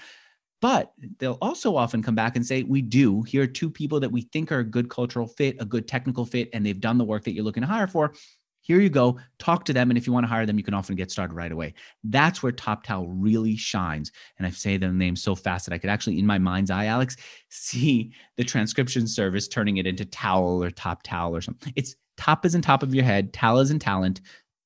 [0.62, 3.22] But they'll also often come back and say, We do.
[3.24, 6.26] Here are two people that we think are a good cultural fit, a good technical
[6.26, 8.14] fit, and they've done the work that you're looking to hire for.
[8.62, 9.20] Here you go.
[9.40, 9.92] Talk to them.
[9.92, 11.74] And if you want to hire them, you can often get started right away.
[12.06, 14.14] That's where TopTal really shines.
[14.38, 16.86] And I say the name so fast that I could actually, in my mind's eye,
[16.86, 17.18] Alex,
[17.50, 21.74] see the transcription service turning it into towel or top towel or something.
[21.76, 24.22] It's top is in top of your head, tal is in talent,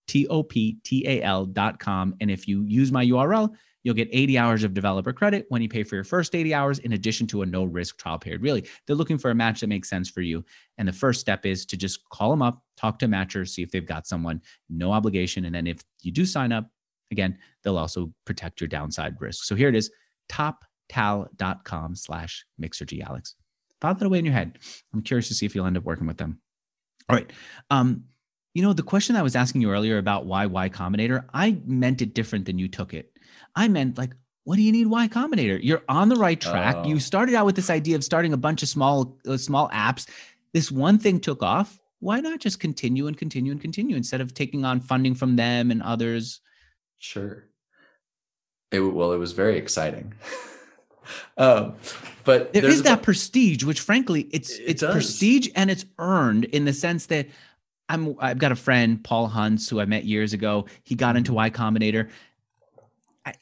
[0.08, 2.16] T O P T A L dot com.
[2.22, 3.54] And if you use my URL,
[3.84, 6.80] you'll get 80 hours of developer credit when you pay for your first 80 hours,
[6.80, 8.42] in addition to a no risk trial period.
[8.42, 10.44] Really, they're looking for a match that makes sense for you.
[10.78, 13.62] And the first step is to just call them up, talk to a matcher, see
[13.62, 15.46] if they've got someone, no obligation.
[15.46, 16.70] And then if you do sign up,
[17.12, 19.46] again, they'll also protect your downside risk.
[19.46, 19.90] So here it is
[20.30, 23.36] toptal.com slash mixergy, Alex.
[23.80, 24.60] File that away in your head.
[24.94, 26.42] I'm curious to see if you'll end up working with them.
[27.10, 27.32] All right.
[27.70, 28.04] Um,
[28.58, 32.02] you know, the question I was asking you earlier about why Y Combinator, I meant
[32.02, 33.16] it different than you took it.
[33.56, 34.14] I meant like,
[34.46, 35.60] what do you need Y Combinator?
[35.62, 36.84] You're on the right track.
[36.88, 36.98] You oh.
[36.98, 40.10] started out with this idea of starting a bunch of small, uh, small apps.
[40.54, 41.80] This one thing took off.
[42.00, 45.70] Why not just continue and continue and continue instead of taking on funding from them
[45.70, 46.42] and others?
[46.98, 47.46] Sure.
[48.72, 50.16] It, well, it was very exciting.
[51.38, 51.76] um,
[52.24, 54.94] but there is that prestige, which frankly, it's it it's does.
[54.94, 57.28] prestige and it's earned in the sense that
[57.90, 60.66] I'm I've got a friend, Paul Hunts, who I met years ago.
[60.84, 61.38] He got into mm-hmm.
[61.38, 62.10] Y Combinator.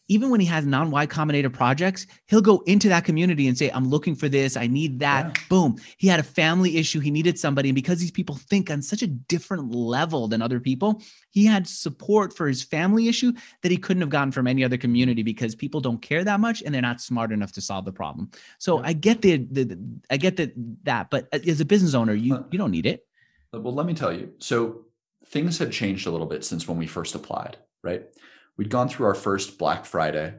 [0.07, 3.69] Even when he has non Y Combinator projects, he'll go into that community and say,
[3.69, 4.57] I'm looking for this.
[4.57, 5.25] I need that.
[5.25, 5.43] Yeah.
[5.47, 5.77] Boom.
[5.97, 6.99] He had a family issue.
[6.99, 7.69] He needed somebody.
[7.69, 11.67] And because these people think on such a different level than other people, he had
[11.67, 13.31] support for his family issue
[13.61, 16.63] that he couldn't have gotten from any other community because people don't care that much
[16.63, 18.31] and they're not smart enough to solve the problem.
[18.57, 18.87] So yeah.
[18.87, 22.43] I get the, the, the, I get that, that, but as a business owner, you,
[22.49, 23.05] you don't need it.
[23.55, 24.33] Uh, well, let me tell you.
[24.39, 24.85] So
[25.27, 28.03] things had changed a little bit since when we first applied, right?
[28.57, 30.33] We'd gone through our first Black Friday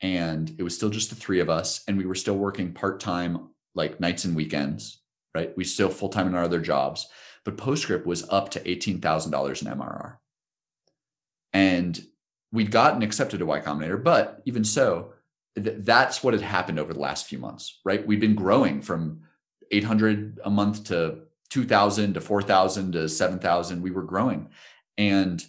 [0.00, 3.50] and it was still just the three of us and we were still working part-time
[3.74, 5.02] like nights and weekends,
[5.34, 5.56] right?
[5.56, 7.06] We still full-time in our other jobs,
[7.44, 10.16] but Postscript was up to $18,000 in MRR.
[11.52, 12.00] And
[12.52, 15.12] we'd gotten accepted to Y Combinator, but even so,
[15.56, 18.04] th- that's what had happened over the last few months, right?
[18.04, 19.22] We'd been growing from
[19.70, 24.48] 800 a month to 2000 to 4000 to 7000 we were growing.
[24.96, 25.44] And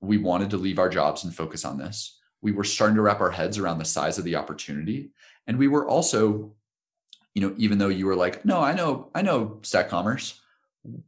[0.00, 2.18] we wanted to leave our jobs and focus on this.
[2.42, 5.10] We were starting to wrap our heads around the size of the opportunity.
[5.46, 6.54] And we were also
[7.34, 10.40] you know even though you were like no i know i know stack commerce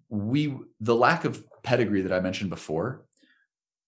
[0.09, 3.07] we the lack of pedigree that i mentioned before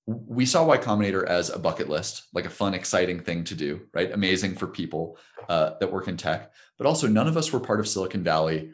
[0.09, 3.81] we saw y combinator as a bucket list like a fun exciting thing to do
[3.93, 4.11] right?
[4.13, 6.53] Amazing for people uh, that work in tech.
[6.79, 8.73] But also none of us were part of silicon valley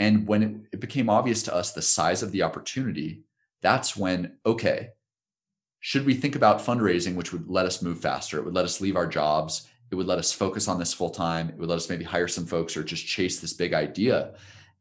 [0.00, 3.22] and when it, it became obvious to us the size of the opportunity,
[3.60, 4.88] that's when, okay,
[5.80, 8.38] should we think about fundraising, which would let us move faster?
[8.38, 9.68] It would let us leave our jobs.
[9.90, 11.50] It would let us focus on this full time.
[11.50, 14.32] It would let us maybe hire some folks or just chase this big idea.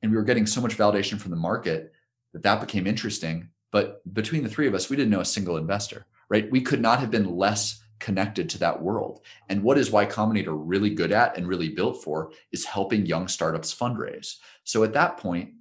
[0.01, 1.91] And we were getting so much validation from the market
[2.31, 3.49] that that became interesting.
[3.73, 6.49] But between the three of us, we didn't know a single investor, right?
[6.49, 9.21] We could not have been less connected to that world.
[9.49, 13.27] And what is Y Combinator really good at and really built for is helping young
[13.27, 14.35] startups fundraise.
[14.63, 15.51] So at that point,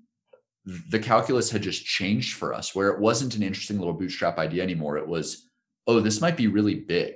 [0.90, 4.62] the calculus had just changed for us where it wasn't an interesting little bootstrap idea
[4.62, 4.98] anymore.
[4.98, 5.48] It was,
[5.86, 7.14] oh, this might be really big.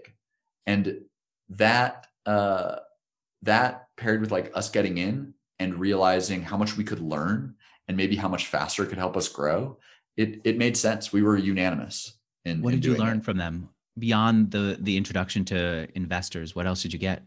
[0.67, 1.01] And
[1.51, 2.77] that uh
[3.43, 7.55] that paired with like us getting in and realizing how much we could learn
[7.89, 9.77] and maybe how much faster it could help us grow,
[10.17, 11.13] it it made sense.
[11.13, 12.15] We were unanimous.
[12.45, 13.25] In, what in did you learn it.
[13.25, 13.69] from them
[13.99, 16.55] beyond the the introduction to investors?
[16.55, 17.27] What else did you get?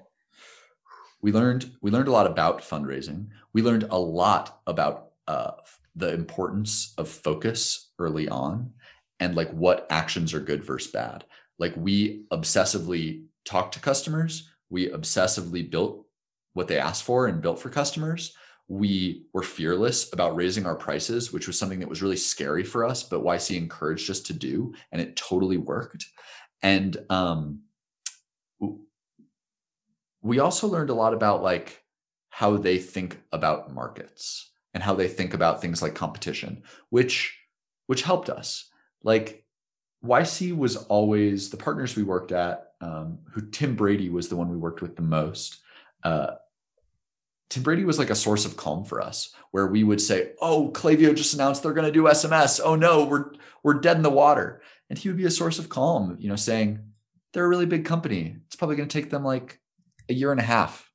[1.25, 5.53] we learned we learned a lot about fundraising we learned a lot about uh,
[5.95, 8.71] the importance of focus early on
[9.19, 11.25] and like what actions are good versus bad
[11.57, 16.05] like we obsessively talked to customers we obsessively built
[16.53, 18.35] what they asked for and built for customers
[18.67, 22.85] we were fearless about raising our prices which was something that was really scary for
[22.85, 26.05] us but yc encouraged us to do and it totally worked
[26.65, 27.59] and um,
[30.23, 31.83] we also learned a lot about like
[32.29, 37.37] how they think about markets and how they think about things like competition which
[37.85, 38.67] which helped us.
[39.03, 39.45] Like
[40.03, 44.49] yc was always the partners we worked at um, who tim brady was the one
[44.49, 45.61] we worked with the most
[46.03, 46.31] uh,
[47.49, 50.71] tim brady was like a source of calm for us where we would say oh
[50.73, 53.31] Klaviyo just announced they're going to do sms oh no we're
[53.63, 56.35] we're dead in the water and he would be a source of calm you know
[56.35, 56.79] saying
[57.33, 59.59] they're a really big company it's probably going to take them like
[60.09, 60.91] a year and a half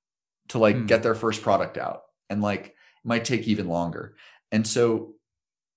[0.49, 0.87] to like Hmm.
[0.87, 2.75] get their first product out and like it
[3.05, 4.17] might take even longer
[4.53, 5.15] and so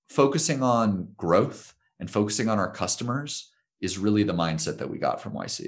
[0.10, 3.52] focusing on growth and focusing on our customers
[3.82, 5.60] is really the mindset that we got from yc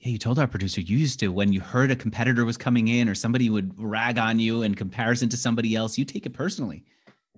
[0.00, 2.88] Yeah, you told our producer you used to when you heard a competitor was coming
[2.88, 6.32] in or somebody would rag on you in comparison to somebody else, you take it
[6.34, 6.84] personally.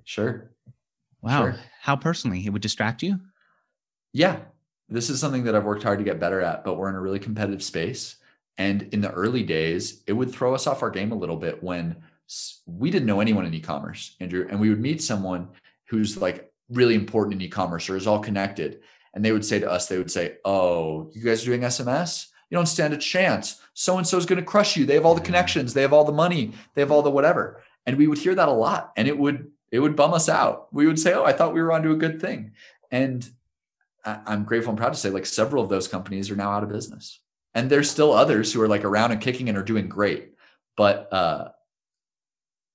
[0.04, 0.50] sure
[1.22, 1.42] Wow.
[1.42, 1.56] Sure.
[1.82, 2.46] How personally?
[2.46, 3.20] It would distract you?
[4.12, 4.40] Yeah
[4.88, 7.00] this is something that i've worked hard to get better at but we're in a
[7.00, 8.16] really competitive space.
[8.58, 11.62] And in the early days it would throw us off our game a little bit
[11.62, 11.96] when
[12.66, 15.48] we didn't know anyone in e-commerce andrew and we would meet someone
[15.86, 18.80] who's like really important in e-commerce or is all connected.
[19.14, 22.26] And they would say to us they would say oh you guys are doing sms
[22.50, 23.60] you don't stand a chance.
[23.74, 24.84] So and so is going to crush you.
[24.84, 25.72] They have all the connections.
[25.72, 26.52] They have all the money.
[26.74, 27.62] They have all the whatever.
[27.86, 30.72] And we would hear that a lot and it would it would bum us out.
[30.72, 32.52] We would say oh i thought we were onto a good thing.
[32.90, 33.28] And
[34.04, 36.70] I'm grateful and proud to say like several of those companies are now out of
[36.70, 37.20] business.
[37.54, 40.34] And there's still others who are like around and kicking and are doing great.
[40.76, 41.48] But uh,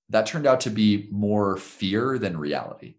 [0.09, 2.95] that turned out to be more fear than reality.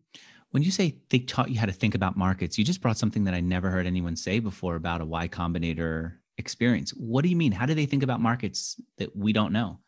[0.51, 3.25] When you say they taught you how to think about markets, you just brought something
[3.25, 6.91] that I never heard anyone say before about a Y Combinator experience.
[6.93, 7.53] What do you mean?
[7.53, 9.81] How do they think about markets that we don't know?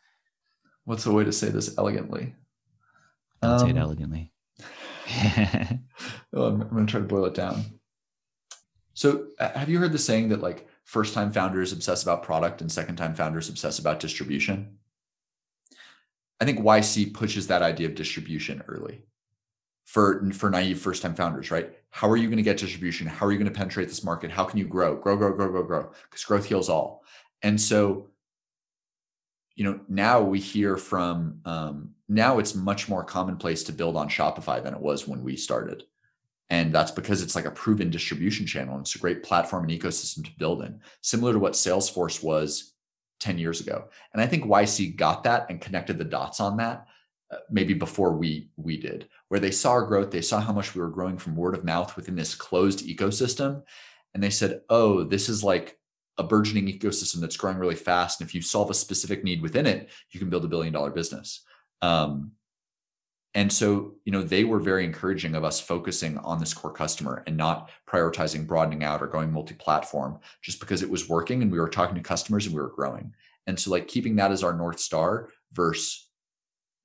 [0.85, 2.35] What's the way to say this elegantly?
[3.41, 4.31] Don't say it Um, elegantly.
[6.31, 7.63] Oh, I'm, I'm going to try to boil it down.
[8.99, 12.59] So, uh, have you heard the saying that like first time founders obsess about product
[12.59, 14.77] and second time founders obsess about distribution?
[16.41, 19.05] I think YC pushes that idea of distribution early
[19.85, 21.73] for for naive first time founders, right?
[21.91, 23.07] How are you going to get distribution?
[23.07, 24.31] How are you going to penetrate this market?
[24.31, 25.91] How can you grow, grow, grow, grow, grow, grow?
[26.09, 27.05] Because growth heals all.
[27.41, 28.09] And so,
[29.55, 34.09] you know, now we hear from um, now it's much more commonplace to build on
[34.09, 35.85] Shopify than it was when we started.
[36.49, 38.75] And that's because it's like a proven distribution channel.
[38.75, 42.73] And it's a great platform and ecosystem to build in, similar to what Salesforce was
[43.19, 43.85] 10 years ago.
[44.13, 46.87] And I think YC got that and connected the dots on that
[47.31, 50.73] uh, maybe before we we did, where they saw our growth, they saw how much
[50.73, 53.61] we were growing from word of mouth within this closed ecosystem.
[54.13, 55.77] And they said, oh, this is like
[56.17, 58.19] a burgeoning ecosystem that's growing really fast.
[58.19, 60.89] And if you solve a specific need within it, you can build a billion dollar
[60.89, 61.41] business.
[61.83, 62.31] Um,
[63.35, 67.23] and so, you know, they were very encouraging of us focusing on this core customer
[67.27, 71.59] and not prioritizing broadening out or going multi-platform just because it was working and we
[71.59, 73.13] were talking to customers and we were growing.
[73.45, 76.07] And so like keeping that as our North Star versus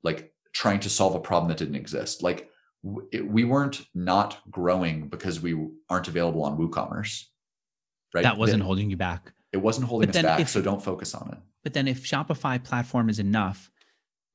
[0.02, 2.22] like trying to solve a problem that didn't exist.
[2.22, 2.50] Like
[2.84, 5.56] w- it, we weren't not growing because we
[5.88, 7.24] aren't available on WooCommerce.
[8.14, 8.22] Right.
[8.22, 9.32] that wasn't It, holding you back.
[9.52, 10.40] it wasn't holding But us back.
[10.40, 11.38] if- so don't focus on it.
[11.62, 13.70] But then if Shopify platform is enough,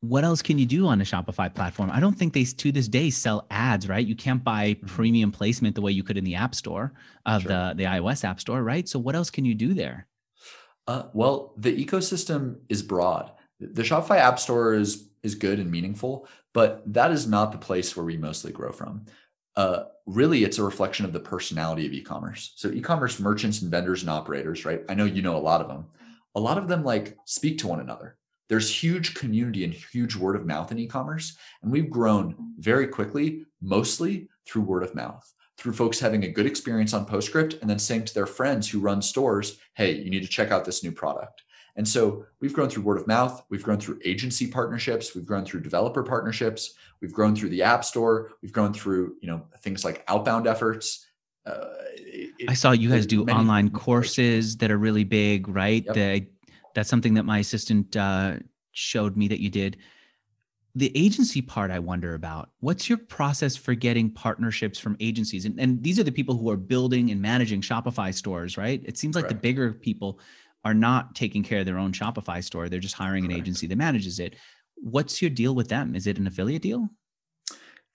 [0.02, 1.90] what else can you do on a Shopify platform?
[1.92, 4.06] I don't think they to this day sell ads, right?
[4.06, 4.88] You can't buy Mhm.
[4.88, 6.94] premium placement the way you could in the App Store
[7.26, 7.50] of Sure.
[7.52, 8.88] the the iOS App Store, right?
[8.88, 10.08] So what else can you do there?
[10.88, 13.32] Uh, well, the ecosystem is broad.
[13.60, 17.96] The Shopify App Store is is good and meaningful, but that is not the place
[17.98, 19.06] where we mostly grow from.
[19.58, 22.54] Uh, really, it's a reflection of the personality of e-commerce.
[22.56, 24.82] So, e-commerce merchants and vendors and operators, right?
[24.88, 25.88] I know you know a lot of them.
[26.36, 28.16] A lot of them like speak to one another.
[28.50, 33.46] There's huge community and huge word of mouth in e-commerce, and we've grown very quickly,
[33.62, 37.78] mostly through word of mouth through folks having a good experience on Postscript and then
[37.78, 40.92] saying to their friends who run stores, hey, you need to check out this new
[40.92, 41.44] product.
[41.76, 45.44] And so we've grown through word of mouth, we've grown through agency partnerships, we've grown
[45.46, 49.84] through developer partnerships, we've grown through the App Store, we've grown through you know things
[49.84, 51.06] like outbound efforts.
[51.46, 55.86] Uh, it- I saw you guys do online courses that are really big, right?
[55.86, 55.94] Yep.
[55.96, 56.28] The-
[56.80, 58.38] that's something that my assistant uh,
[58.72, 59.76] showed me that you did.
[60.76, 62.52] the agency part I wonder about.
[62.62, 65.46] What's your process for getting partnerships from agencies?
[65.46, 68.82] And, and these are the people who are building and managing Shopify stores, right?
[68.86, 70.20] It seems like the bigger people
[70.64, 72.70] are not taking care of their own Shopify store.
[72.70, 74.36] They're just hiring an agency that manages it.
[74.76, 75.96] What's your deal with them?
[75.96, 76.88] Is it an affiliate deal?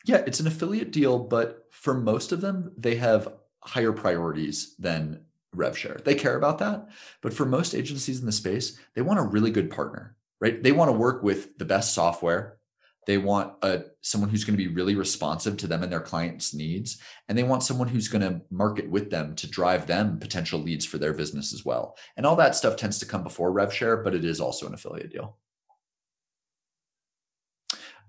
[0.05, 3.29] Yeah, it's an affiliate deal, but for most of them, they have
[3.61, 5.25] higher priorities than
[5.57, 6.01] rev share.
[6.05, 6.89] They care about that.
[7.23, 10.63] But for most agencies in the space, they want a really good partner, right?
[10.63, 12.59] They want to work with the best software.
[13.07, 16.55] They want a, someone who's going to be really responsive to them and their clients'
[16.55, 16.99] needs.
[17.29, 20.87] And they want someone who's going to market with them to drive them potential leads
[20.87, 21.97] for their business as well.
[22.17, 24.75] And all that stuff tends to come before rev share, but it is also an
[24.75, 25.37] affiliate deal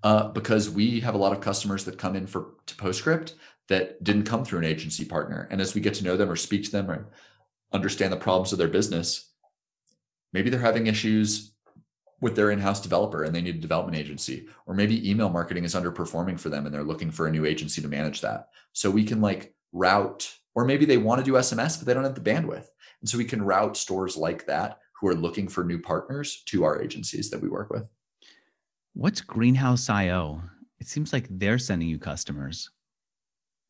[0.05, 3.33] uh, because we have a lot of customers that come in for to Postscript
[3.67, 5.47] that didn't come through an agency partner.
[5.49, 7.07] And as we get to know them or speak to them or
[7.73, 9.31] understand the problems of their business,
[10.33, 11.53] maybe they're having issues
[12.21, 15.75] with their in-house developer and they need a development agency or maybe email marketing is
[15.75, 19.03] underperforming for them and they're looking for a new agency to manage that so we
[19.03, 22.21] can like route or maybe they want to do sms but they don't have the
[22.21, 22.67] bandwidth
[23.01, 26.63] and so we can route stores like that who are looking for new partners to
[26.63, 27.91] our agencies that we work with
[28.95, 30.41] What's Greenhouse IO?
[30.79, 32.69] It seems like they're sending you customers.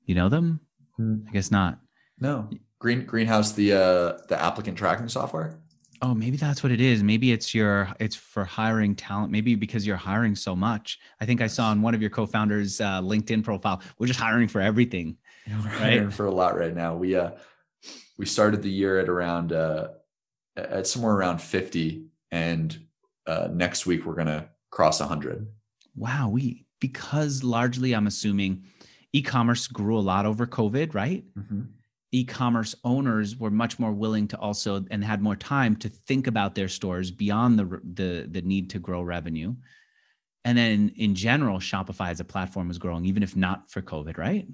[0.06, 0.60] You know them?
[0.98, 1.22] Hmm.
[1.28, 1.80] I guess not.
[2.20, 2.48] No.
[2.80, 5.58] Green Greenhouse, the uh, the applicant tracking software.
[6.02, 7.02] Oh, maybe that's what it is.
[7.04, 9.32] Maybe it's your it's for hiring talent.
[9.32, 11.00] Maybe because you're hiring so much.
[11.22, 14.48] I think I saw on one of your co-founders' uh, LinkedIn profile, we're just hiring
[14.48, 15.18] for everything.
[15.48, 16.96] Yeah, we're hiring for a lot right now.
[16.96, 17.32] We uh
[18.18, 19.90] we started the year at around uh
[20.56, 22.78] at somewhere around 50 and
[23.28, 25.48] uh next week we're gonna cross 100
[25.96, 28.64] wow we because largely i'm assuming
[29.14, 31.64] e-commerce grew a lot over covid right mm-hmm.
[32.16, 36.56] E-commerce owners were much more willing to also and had more time to think about
[36.56, 39.54] their stores beyond the the, the need to grow revenue
[40.44, 44.18] and then in general shopify as a platform was growing even if not for covid
[44.18, 44.48] right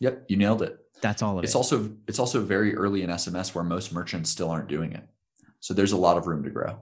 [0.00, 1.56] yep you nailed it that's all of it's it.
[1.56, 5.06] also it's also very early in sms where most merchants still aren't doing it
[5.60, 6.78] so there's a lot of room to grow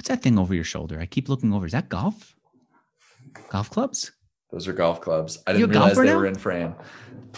[0.00, 0.98] What's that thing over your shoulder?
[0.98, 1.66] I keep looking over.
[1.66, 2.34] Is that golf?
[3.50, 4.12] Golf clubs?
[4.52, 5.42] Those are golf clubs.
[5.46, 6.16] I didn't realize they now?
[6.16, 6.74] were in frame.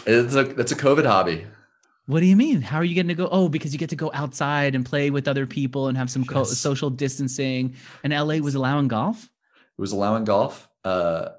[0.05, 1.45] It's a it's a COVID hobby.
[2.05, 2.61] What do you mean?
[2.61, 3.29] How are you getting to go?
[3.31, 6.25] Oh, because you get to go outside and play with other people and have some
[6.25, 7.75] co- social distancing.
[8.03, 9.23] And LA was allowing golf.
[9.23, 10.67] It was allowing golf.
[10.83, 11.29] Uh,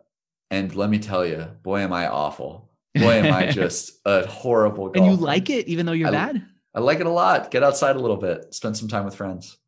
[0.51, 2.71] and let me tell you, boy, am I awful.
[2.95, 4.87] Boy, am I just a horrible.
[4.87, 4.99] Golfer.
[4.99, 6.47] And you like it, even though you're I, bad.
[6.75, 7.51] I like it a lot.
[7.51, 8.55] Get outside a little bit.
[8.55, 9.59] Spend some time with friends.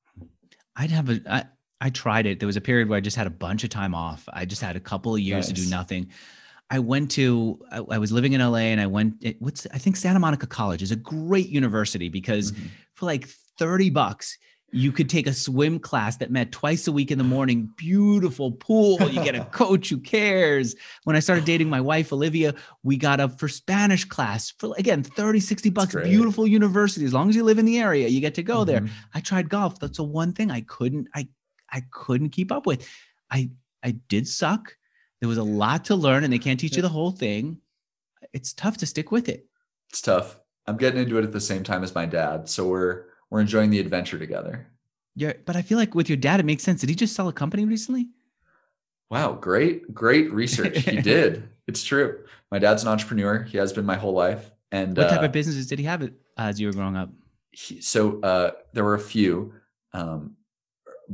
[0.74, 1.20] I'd have a.
[1.28, 1.44] I,
[1.80, 2.40] I tried it.
[2.40, 4.28] There was a period where I just had a bunch of time off.
[4.32, 5.58] I just had a couple of years nice.
[5.58, 6.08] to do nothing.
[6.70, 7.60] I went to.
[7.70, 9.16] I, I, was living in LA, and I went.
[9.20, 12.66] It, what's I think Santa Monica College is a great university because mm-hmm.
[12.94, 14.36] for like thirty bucks,
[14.72, 18.52] you could take a swim class that met twice a week in the morning beautiful
[18.52, 20.74] pool you get a coach who cares
[21.04, 25.02] when i started dating my wife olivia we got up for spanish class for again
[25.02, 28.34] 30 60 bucks beautiful university as long as you live in the area you get
[28.34, 28.84] to go mm-hmm.
[28.84, 31.26] there i tried golf that's the one thing i couldn't i
[31.72, 32.88] i couldn't keep up with
[33.30, 33.50] i
[33.82, 34.76] i did suck
[35.20, 37.58] there was a lot to learn and they can't teach you the whole thing
[38.32, 39.46] it's tough to stick with it
[39.90, 43.06] it's tough i'm getting into it at the same time as my dad so we're
[43.30, 44.66] we're enjoying the adventure together.
[45.14, 46.80] Yeah, but I feel like with your dad, it makes sense.
[46.80, 48.08] Did he just sell a company recently?
[49.10, 50.78] Wow, great, great research.
[50.78, 51.48] he did.
[51.66, 52.24] It's true.
[52.50, 53.42] My dad's an entrepreneur.
[53.42, 54.50] He has been my whole life.
[54.72, 57.10] And what type uh, of businesses did he have as you were growing up?
[57.50, 59.54] He, so uh, there were a few.
[59.92, 60.35] Um,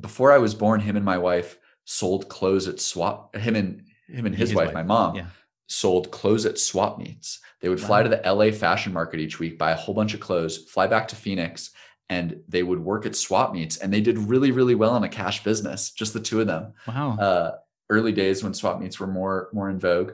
[0.01, 3.34] before I was born, him and my wife sold clothes at swap.
[3.36, 5.26] Him and him and his, his wife, wife, my mom, yeah.
[5.66, 7.40] sold clothes at swap meets.
[7.61, 8.09] They would fly wow.
[8.09, 11.09] to the LA fashion market each week, buy a whole bunch of clothes, fly back
[11.09, 11.70] to Phoenix,
[12.12, 15.09] and they would work at swap meets and they did really really well in a
[15.09, 17.57] cash business just the two of them wow uh,
[17.90, 20.12] early days when swap meets were more more in vogue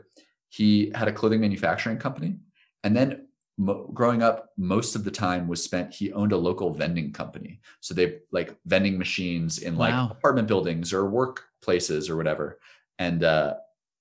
[0.49, 2.37] he had a clothing manufacturing company
[2.85, 3.27] and then
[3.59, 7.61] mo- growing up most of the time was spent he owned a local vending company
[7.81, 10.09] so they like vending machines in like wow.
[10.11, 12.59] apartment buildings or workplaces or whatever
[12.99, 13.55] and uh,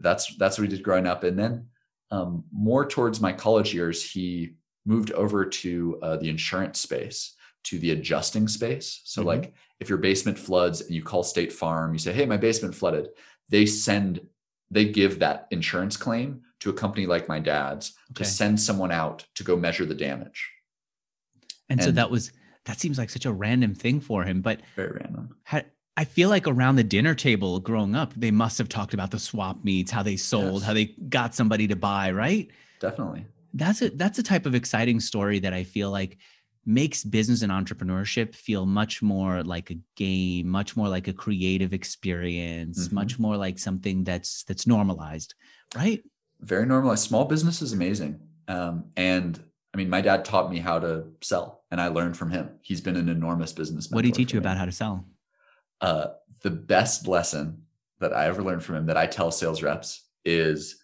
[0.00, 1.66] that's that's what he did growing up and then
[2.12, 7.34] um, more towards my college years he moved over to uh, the insurance space,
[7.64, 9.00] to the adjusting space.
[9.04, 9.28] So, mm-hmm.
[9.28, 12.74] like if your basement floods and you call State Farm, you say, Hey, my basement
[12.74, 13.08] flooded,
[13.48, 14.20] they send,
[14.70, 18.24] they give that insurance claim to a company like my dad's okay.
[18.24, 20.50] to send someone out to go measure the damage.
[21.68, 22.32] And, and, so that was,
[22.64, 25.36] that seems like such a random thing for him, but very random.
[25.44, 29.10] Had, I feel like around the dinner table growing up, they must have talked about
[29.10, 30.62] the swap meets, how they sold, yes.
[30.62, 32.48] how they got somebody to buy, right?
[32.80, 36.18] Definitely that's a that's a type of exciting story that I feel like
[36.64, 41.72] makes business and entrepreneurship feel much more like a game much more like a creative
[41.72, 42.92] experience Mhm.
[42.92, 45.34] much more like something that's that's normalized
[45.74, 46.02] right
[46.42, 47.04] very normalized.
[47.04, 48.20] Small business is amazing.
[48.48, 49.42] Um, and
[49.74, 52.50] I mean, my dad taught me how to sell, and I learned from him.
[52.62, 53.88] He's been an enormous business.
[53.90, 54.44] what did he teach you me.
[54.44, 55.06] about how to sell
[55.80, 56.08] Uh,
[56.42, 57.62] the best lesson
[58.00, 60.76] that I ever learned from him that I tell sales reps is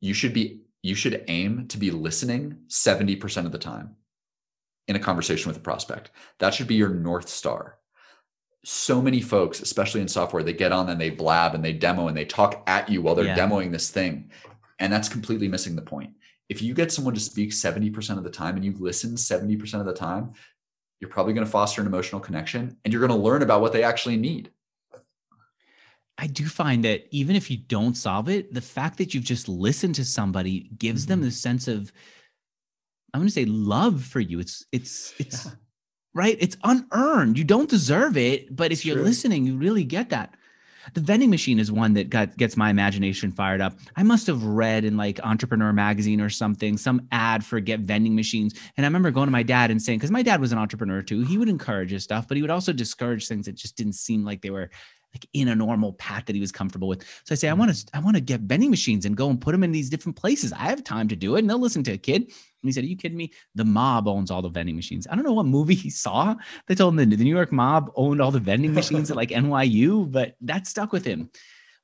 [0.00, 3.96] you should be you should aim to be listening 70% of the time
[4.86, 6.12] in a conversation with a prospect.
[6.38, 7.78] That should be your north star.
[8.64, 12.06] So many folks, especially in software, they get on and they blab and they demo
[12.08, 13.36] and they talk at you while they're Yeah.
[13.38, 14.30] demoing this thing.
[14.78, 16.10] And that's completely missing the point.
[16.48, 19.86] If you get someone to speak 70% of the time and you listen 70% of
[19.86, 20.32] the time,
[21.00, 23.72] you're probably going to foster an emotional connection and you're going to learn about what
[23.72, 24.50] they actually need.
[26.18, 29.48] I do find that even if you don't solve it, the fact that you've just
[29.48, 31.24] listened to somebody gives them Mhm.
[31.24, 31.92] the sense of
[33.12, 34.40] I'm going to say love for you.
[34.40, 35.52] It's it's it's Yeah.
[36.14, 36.36] right.
[36.40, 37.38] It's unearned.
[37.38, 40.34] You don't deserve it, but if you're listening, you really get that.
[40.94, 43.78] The vending machine is one that got gets my imagination fired up.
[43.96, 48.14] I must have read in like Entrepreneur magazine or something some ad for get vending
[48.14, 50.58] machines, and I remember going to my dad and saying because my dad was an
[50.58, 51.22] entrepreneur too.
[51.22, 54.24] He would encourage his stuff, but he would also discourage things that just didn't seem
[54.24, 54.70] like they were
[55.16, 57.02] like in a normal path that he was comfortable with.
[57.24, 59.40] So I say, I want to, I want to get vending machines and go and
[59.40, 60.52] put them in these different places.
[60.52, 61.40] I have time to do it.
[61.40, 62.22] And they'll listen to a kid.
[62.22, 63.32] And he said, Are you kidding me?
[63.54, 65.06] The mob owns all the vending machines.
[65.10, 66.34] I don't know what movie he saw.
[66.66, 69.30] They told him the, the New York mob owned all the vending machines at like
[69.42, 71.30] NYU, but that stuck with him.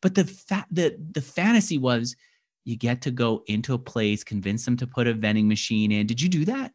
[0.03, 2.17] But the fact the the fantasy was
[2.65, 6.07] you get to go into a place, convince them to put a vending machine in.
[6.07, 6.73] Did you do that?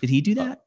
[0.00, 0.60] Did he do Uh, that?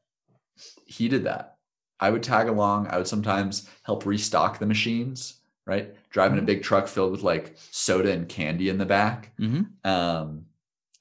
[0.86, 1.56] he did that.
[2.00, 2.86] I would tag along.
[2.88, 5.34] I would sometimes help restock the machines,
[5.66, 5.94] right?
[6.10, 6.46] Driving a Mhm.
[6.46, 9.32] big truck filled with like soda and candy in the back.
[9.38, 10.46] hmm Um,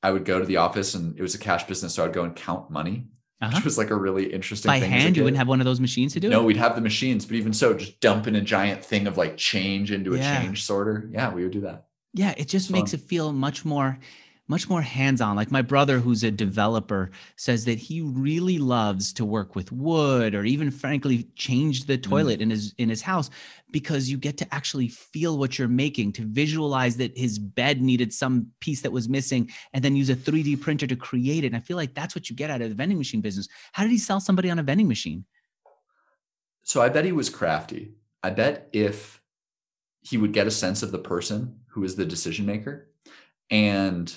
[0.04, 1.94] I would go to the office and it was a cash business.
[1.94, 3.06] So I'd go and count money,
[3.42, 3.52] Uh-huh.
[3.56, 6.14] which was like a really interesting By hand, you wouldn't have one of those machines
[6.14, 6.46] to do No, it.
[6.46, 9.92] we'd have the machines, but even so, just dumping a giant thing of like change
[9.92, 10.40] into Yeah.
[10.40, 11.10] a change sorter.
[11.14, 11.88] Yeah, we would do that.
[12.14, 13.00] Yeah, it just makes fun.
[13.00, 14.00] it feel much more
[14.50, 15.36] much more hands-on.
[15.36, 20.36] Like my brother who's a developer says that he really loves to work with wood
[20.36, 22.04] or even frankly change the mm.
[22.04, 23.30] toilet in his in his house
[23.72, 28.12] because you get to actually feel what you're making, to visualize that his bed needed
[28.12, 31.48] some piece that was missing and then use a 3D printer to create it.
[31.48, 33.48] And I feel like that's what you get out of the vending machine business.
[33.72, 35.26] How did he sell somebody on a vending machine?
[36.64, 37.94] So I bet he was crafty.
[38.24, 39.22] I bet if
[40.02, 42.90] he would get a sense of the person who is the decision maker
[43.50, 44.16] and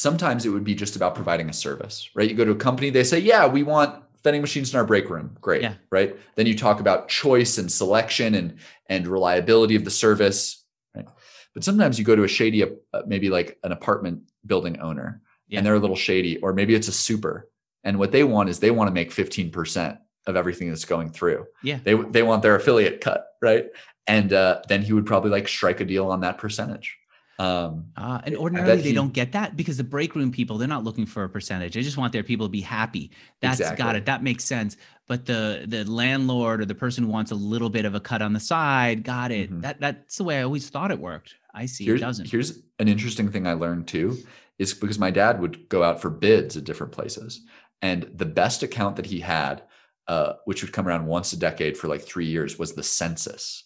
[0.00, 2.28] sometimes it would be just about providing a service, right?
[2.28, 5.08] You go to a company, they say, "Yeah, we want vending machines in our break
[5.08, 5.72] room." Great, Yeah.
[5.90, 6.14] right?
[6.34, 8.58] Then you talk about choice and selection and
[8.90, 10.62] and reliability of the service,
[10.94, 11.06] right?
[11.54, 12.68] But sometimes you go to a shady uh,
[13.06, 15.58] maybe like an apartment building owner Yeah.
[15.58, 17.48] and they're a little shady or maybe it's a super
[17.82, 21.46] and what they want is they want to make 15% of everything that's going through
[21.62, 21.78] Yeah.
[21.82, 23.66] they they want their affiliate cut right
[24.06, 26.96] and uh, then he would probably like strike a deal on that percentage
[27.38, 30.68] um, Uh, and ordinarily they he- don't get that because the break room people they're
[30.68, 31.74] not looking for a percentage.
[31.74, 33.10] They just want their people to be happy.
[33.40, 34.06] That's got it.
[34.06, 34.76] That makes sense.
[35.06, 38.22] But the the landlord or the person who wants a little bit of a cut
[38.22, 39.50] on the side, got it.
[39.52, 39.62] Mhm.
[39.62, 41.34] That that's the way I always thought it worked.
[41.54, 42.30] I see here's, it doesn't.
[42.30, 44.18] here's an interesting thing i learned too
[44.58, 47.40] is because my dad would go out for bids at different places
[47.80, 49.62] and the best account that he had
[50.06, 53.64] uh, which would come around once a decade for like three years was the census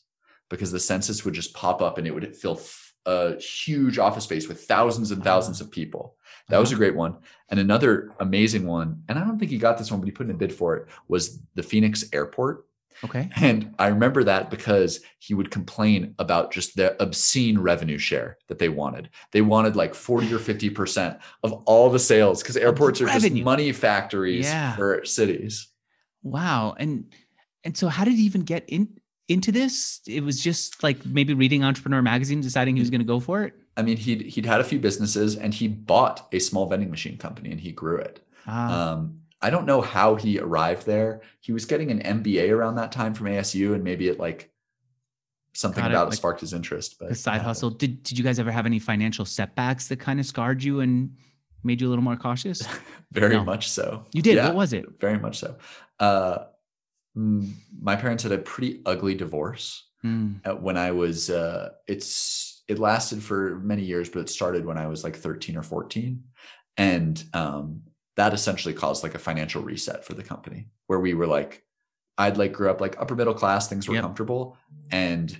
[0.49, 2.55] because the census would just pop up and it would fill
[3.07, 5.31] a huge office space with thousands and uh-huh.
[5.31, 6.17] thousands of people
[6.49, 6.63] that uh-huh.
[6.63, 7.17] was a great one
[7.49, 10.27] and another amazing one and i don't think he got this one but he put
[10.27, 12.67] in a bid for it was the phoenix airport
[13.05, 13.31] okay.
[13.37, 18.59] and I remember that because he would complain about just the obscene revenue share that
[18.59, 19.11] they wanted.
[19.33, 23.73] They wanted like 40 or 50% of all the sales because airports are just money
[23.73, 24.77] factories Yeah.
[24.77, 25.69] for cities.
[26.23, 26.75] Wow.
[26.79, 27.13] And
[27.63, 29.00] and so how did he even get in
[29.31, 30.01] into this?
[30.07, 33.45] It was just like maybe reading Entrepreneur magazine, deciding he was going to go for
[33.45, 33.55] it.
[33.77, 37.17] I mean, he'd, he'd had a few businesses and he bought a small vending machine
[37.17, 38.27] company and he grew it.
[38.47, 41.23] Ah, Um, I don't know how he arrived there.
[41.41, 44.51] He was getting an MBA around that time from ASU and maybe it like
[45.55, 46.99] something Got it, about it like sparked his interest.
[46.99, 47.71] But a side hustle.
[47.71, 51.17] Did did you guys ever have any financial setbacks that kind of scarred you and
[51.65, 52.61] made you a little more cautious?
[53.13, 53.45] Very No.
[53.45, 54.05] much so.
[54.13, 54.37] You did.
[54.37, 54.47] Yeah.
[54.49, 54.85] What was it?
[55.01, 55.57] very much so.
[55.99, 56.47] Uh, mm,
[57.15, 59.89] my parents had a pretty ugly divorce
[60.45, 61.29] uh, when I was.
[61.31, 65.57] Uh, it's it lasted for many years, but it started when I was like thirteen
[65.57, 66.25] or fourteen,
[66.77, 67.83] and um,
[68.17, 71.65] that essentially caused like a financial reset for the company, where we were like,
[72.17, 74.03] I'd like grew up like upper middle class, things were Yep.
[74.03, 74.57] comfortable,
[74.91, 75.37] and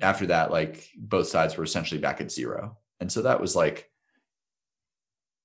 [0.00, 3.86] after that, like both sides were essentially back at zero, and so that was like.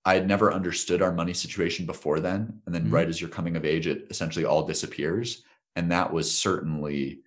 [0.08, 2.62] I had never understood our money situation before then.
[2.68, 2.92] And then Mhm.
[2.92, 5.44] right as you're coming of age, it essentially all disappears.
[5.76, 7.20] And that was certainly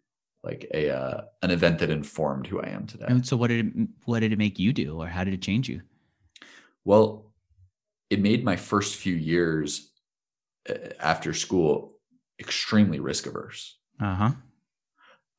[0.43, 3.07] like a uh, an event that informed who I am today.
[3.09, 5.43] And so what did it, what did it make you do, or how did it
[5.43, 5.83] change you?
[6.85, 7.35] Well,
[8.09, 9.91] it made my first few years
[10.69, 11.99] uh, after school
[12.41, 13.79] extremely risk averse.
[14.01, 14.31] Uh huh.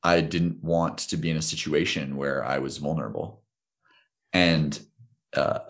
[0.02, 3.42] I didn't want to be in a situation where I was vulnerable.
[4.32, 4.78] And
[5.34, 5.60] uh,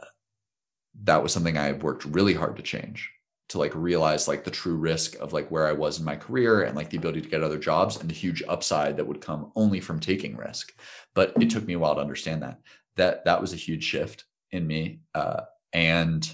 [1.03, 3.11] that was something I worked really hard to change
[3.51, 6.63] to like realize like the true risk of like where I was in my career
[6.63, 9.51] and like the ability to get other jobs and the huge upside that would come
[9.57, 10.73] only from taking risk.
[11.15, 12.61] But it took me a while to understand that.
[12.97, 15.01] That that was a huge shift in me.
[15.17, 15.43] Uh,
[15.73, 16.33] and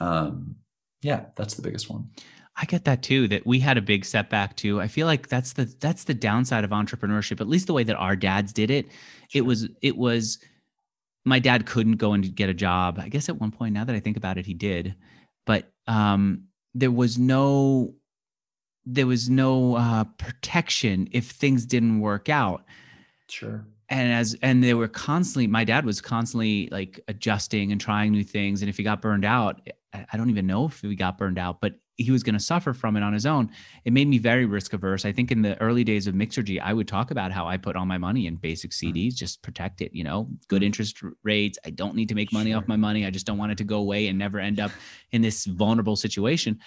[0.00, 0.56] um
[1.02, 2.08] yeah, that's the biggest one.
[2.56, 3.28] I get that too.
[3.28, 4.80] That we had a big setback too.
[4.80, 7.42] I feel like that's the that's the downside of entrepreneurship.
[7.42, 8.88] At least the way that our dads did it.
[9.34, 10.38] It was it was.
[11.26, 13.00] My dad couldn't go and get a job.
[13.02, 14.94] I guess at one point, now that I think about it, he did,
[15.44, 17.94] but um, there was no
[18.84, 22.64] there was no uh, protection if things didn't work out.
[23.28, 23.66] Sure.
[23.88, 28.22] and as and they were constantly my dad was constantly like adjusting and trying new
[28.22, 29.60] things and if he got burned out
[29.92, 32.72] i don't even know if he got burned out but he was going to suffer
[32.72, 33.50] from it on his own.
[33.84, 36.72] It made me very risk averse i think in the early days of mixergy i
[36.72, 38.88] would talk about how i put all my money in basic hmm.
[38.88, 40.66] cds just protect it you know good hmm.
[40.66, 41.58] interest rates.
[41.64, 43.04] I don't need to make money off my money.
[43.04, 44.70] I just don't want it to go away and never end up
[45.12, 46.60] in this vulnerable situation.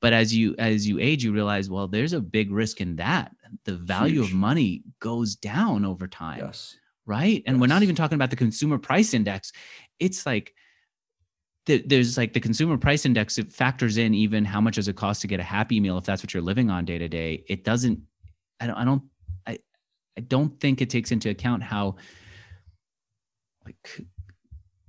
[0.00, 3.34] But as you as you age you realize well there's a big risk in that.
[3.64, 6.76] The value of money goes down over time Yes.
[7.06, 7.42] right?
[7.46, 9.52] And we're not even talking about the consumer price index.
[9.98, 10.54] It's like
[11.66, 13.38] th- there's like the consumer price index.
[13.38, 16.04] It factors in even how much does it cost to get a Happy Meal if
[16.04, 17.44] that's what you're living on day to day.
[17.48, 18.00] It doesn't.
[18.60, 18.76] I don't.
[18.76, 19.02] I don't.
[19.46, 19.58] I.
[20.16, 21.96] I don't think it takes into account how
[23.64, 24.00] like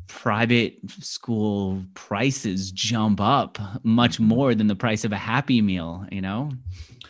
[0.07, 4.25] private school prices jump up much Mhm.
[4.25, 6.51] more than the price of a happy meal you know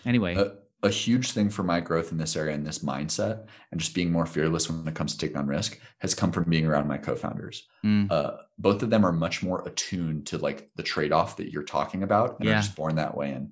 [0.06, 0.54] anyway a,
[0.84, 4.12] a huge thing for my growth in this area and this mindset and just being
[4.12, 6.98] more fearless when it comes to taking on risk has come from being around my
[6.98, 8.10] co-founders Mm.
[8.12, 12.04] uh, both of them are much more attuned to like the trade-off that you're talking
[12.04, 12.54] about and Yeah.
[12.58, 13.52] are just born that way and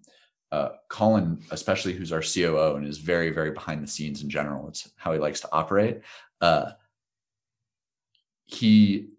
[0.52, 4.68] uh, colin especially who's our coo and is very very behind the scenes in general
[4.68, 6.02] it's how he likes to operate
[6.42, 6.72] uh,
[8.46, 9.10] he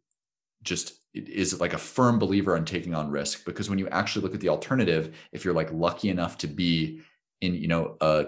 [0.63, 4.35] just is like a firm believer in taking on risk because when you actually look
[4.35, 7.01] at the alternative if you're like lucky enough to be
[7.43, 8.27] in you know a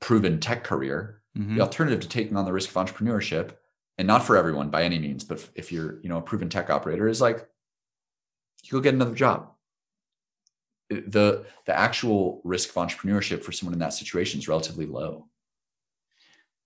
[0.00, 1.54] proven tech career Mhm.
[1.56, 3.56] the alternative to taking on the risk of entrepreneurship
[3.98, 6.70] and not for everyone by any means but if you're you know a proven tech
[6.70, 7.46] operator is like
[8.64, 9.52] you go get another job
[10.90, 15.28] the the actual risk of entrepreneurship for someone in that situation is relatively low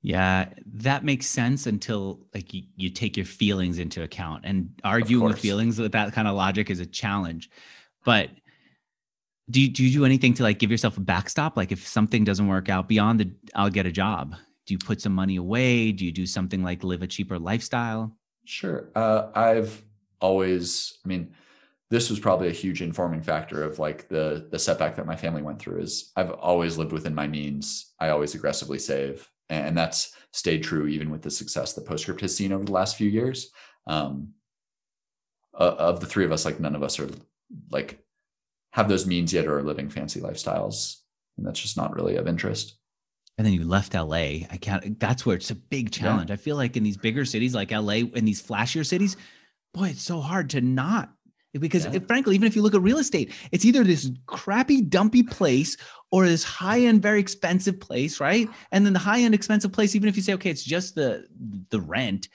[0.05, 5.24] Yeah, that makes sense until like you, you take your feelings into account and arguing
[5.24, 7.51] with feelings with that kind of logic is a challenge.
[8.05, 8.30] But
[9.51, 11.57] do you, do you do anything to like give yourself a backstop?
[11.57, 14.34] Like if something doesn't work out beyond the I'll get a job,
[14.66, 15.93] do you put some money away?
[15.93, 18.16] Do you do something like live a cheaper lifestyle?
[18.45, 18.90] Sure.
[18.95, 19.82] Uh, I've
[20.20, 21.34] always, I mean,
[21.90, 25.43] this was probably a huge informing factor of like the the setback that my family
[25.43, 25.80] went through.
[25.80, 27.93] Is I've always lived within my means.
[28.01, 32.34] I always aggressively save, and that's stayed true even with the success that Postscript has
[32.34, 33.51] seen over the last few years.
[33.86, 34.30] Um,
[35.53, 37.11] of the three of us, like none of us are
[37.70, 38.01] like
[38.72, 40.96] have those means yet or are living fancy lifestyles,
[41.36, 42.78] and that's just not really of interest.
[43.38, 44.44] And then you left LA.
[44.50, 46.30] I can't that's where it's a big challenge.
[46.30, 49.16] I feel like in these bigger cities like LA in these flashier cities,
[49.72, 51.10] boy, it's so hard to not
[51.58, 51.98] because Yeah.
[52.06, 55.76] frankly, even if you look at real estate, it's either this crappy, dumpy place
[56.10, 58.48] or this high-end, very expensive place, right?
[58.70, 61.26] And then the high-end expensive place, even if you say, okay, it's just the
[61.70, 62.28] the rent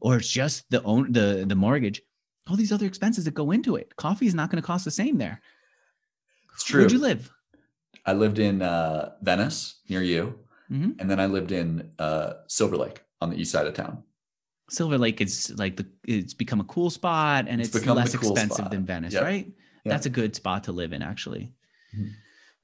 [0.00, 2.02] or it's just the own the the mortgage,
[2.48, 3.94] all these other expenses that go into it.
[3.96, 5.40] Coffee is not going to cost the same there.
[6.56, 6.80] It's true.
[6.80, 7.30] Where'd you live?
[8.06, 10.38] I lived in uh, Venice near you,
[10.70, 10.96] Mhm.
[10.98, 14.02] and then I lived in uh, Silver Lake on the east side of town.
[14.70, 18.32] Silver Lake is like the it's become a cool spot and It's it's, less cool
[18.32, 18.70] expensive spot.
[18.70, 19.22] than Venice, Yep.
[19.22, 19.46] right?
[19.84, 19.92] Yeah.
[19.92, 21.52] That's a good spot to live in, actually.
[21.96, 22.10] Mhm.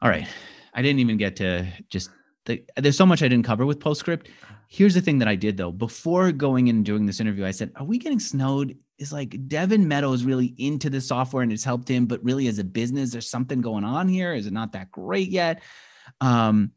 [0.00, 0.26] All right.
[0.74, 2.10] I didn't even get to just
[2.46, 4.28] the, there's so much I didn't cover with Postscript.
[4.68, 5.70] Here's the thing that I did though.
[5.70, 8.76] Before going in and doing this interview, I said, Are we getting snowed?
[9.02, 12.60] Is like Devin Meadows really into the software and it's helped him, but really as
[12.60, 14.32] a business, there's something going on here.
[14.32, 15.60] Is it not that great yet?
[16.20, 16.70] Um,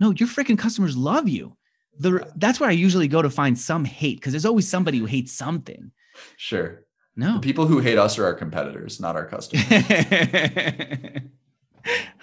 [0.00, 1.56] no, your freaking customers love you.
[2.00, 5.04] The that's where I usually go to find some hate because there's always somebody who
[5.06, 5.92] hates something.
[6.36, 6.82] Sure.
[7.14, 7.34] No.
[7.34, 9.66] The people who hate us are our competitors, not our customers.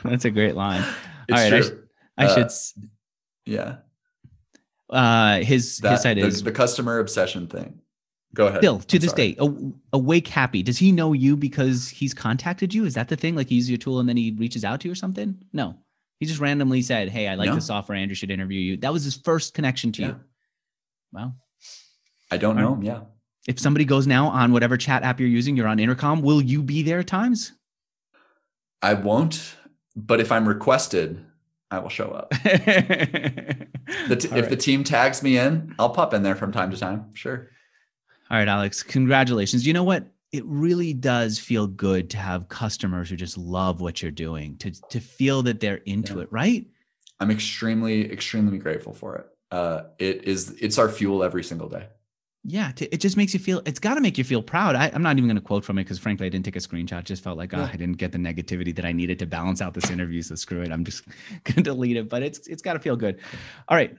[0.03, 0.81] That's a great line.
[1.27, 1.83] It's All right, I, sh- true.
[2.17, 2.89] I Uh, should.
[3.45, 3.75] yeah.
[4.89, 7.79] Uh, his That, his side the, is the customer obsession thing.
[8.35, 8.59] Go ahead.
[8.59, 9.31] Still to I'm this sorry.
[9.33, 10.61] day, awake happy.
[10.61, 12.85] Does he know you because he's contacted you?
[12.85, 13.35] Is that the thing?
[13.35, 15.35] Like he uses your tool and then he reaches out to you or something?
[15.51, 15.75] No.
[16.19, 17.55] He just randomly said, Hey, I like No.
[17.55, 17.97] the software.
[17.97, 18.77] Andrew should interview you.
[18.77, 20.07] That was his first connection to Yeah.
[20.09, 20.15] you.
[21.11, 21.33] Wow.
[22.29, 22.75] I don't know.
[22.75, 22.83] right.
[22.85, 22.99] Yeah.
[23.47, 26.61] If somebody goes now on whatever chat app you're using, you're on intercom, will you
[26.61, 27.53] be there at times?
[28.83, 29.55] I won't,
[29.95, 31.25] but if I'm requested,
[31.71, 32.31] I will show up.
[34.07, 34.49] The t- if right.
[34.49, 37.05] the team tags me in, I'll pop in there from time to time.
[37.15, 37.49] Sure.
[38.31, 39.65] All right, Alex, congratulations.
[39.65, 40.05] You know what?
[40.31, 44.71] It really does feel good to have customers who just love what you're doing, to
[44.89, 46.21] to feel that they're into Yeah.
[46.23, 46.67] it, right?
[47.19, 49.25] I'm extremely, extremely grateful for it.
[49.51, 51.87] Uh, it is, it's our fuel every single day.
[52.45, 53.61] Yeah, it just makes you feel.
[53.65, 54.75] It's got to make you feel proud.
[54.75, 56.59] I, I'm not even going to quote from it because, frankly, I didn't take a
[56.59, 57.03] screenshot.
[57.03, 57.69] Just felt like, oh, Yeah.
[57.73, 60.21] I didn't get the negativity that I needed to balance out this interview.
[60.21, 60.71] So screw it.
[60.71, 61.05] I'm just
[61.43, 62.07] going to delete it.
[62.07, 63.19] But it's it's got to feel good.
[63.67, 63.97] All right,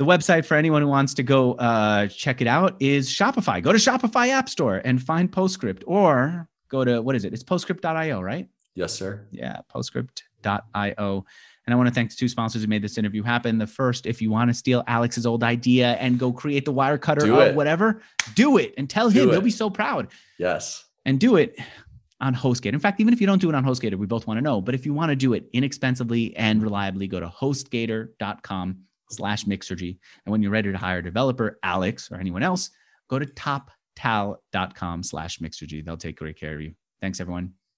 [0.00, 3.62] the website for anyone who wants to go uh, check it out is Shopify.
[3.62, 7.34] Go to Shopify App Store and find Postscript, or go to what is it?
[7.34, 8.48] It's Postscript.io, right?
[8.74, 9.26] Yes, sir.
[9.30, 11.24] yeah, postscript.io.
[11.66, 13.58] And I want to thank the two sponsors who made this interview happen.
[13.58, 17.20] The first, if you want to steal Alex's old idea and go create the Wirecutter
[17.20, 17.54] Do of it.
[17.54, 18.00] whatever,
[18.34, 19.28] do it and tell Do him.
[19.28, 19.32] it.
[19.32, 20.08] He'll be so proud.
[20.38, 20.82] Yes.
[21.04, 21.58] And do it
[22.22, 22.72] on HostGator.
[22.72, 24.62] In fact, even if you don't do it on HostGator, we both want to know.
[24.62, 28.78] But if you want to do it inexpensively and reliably, go to hostgator.com
[29.10, 29.98] slash mixergy.
[30.24, 32.70] And when you're ready to hire a developer, Alex or anyone else,
[33.08, 35.84] go to toptal.com slash mixergy.
[35.84, 36.74] They'll take great care of you.
[37.00, 37.54] Thanks, everyone.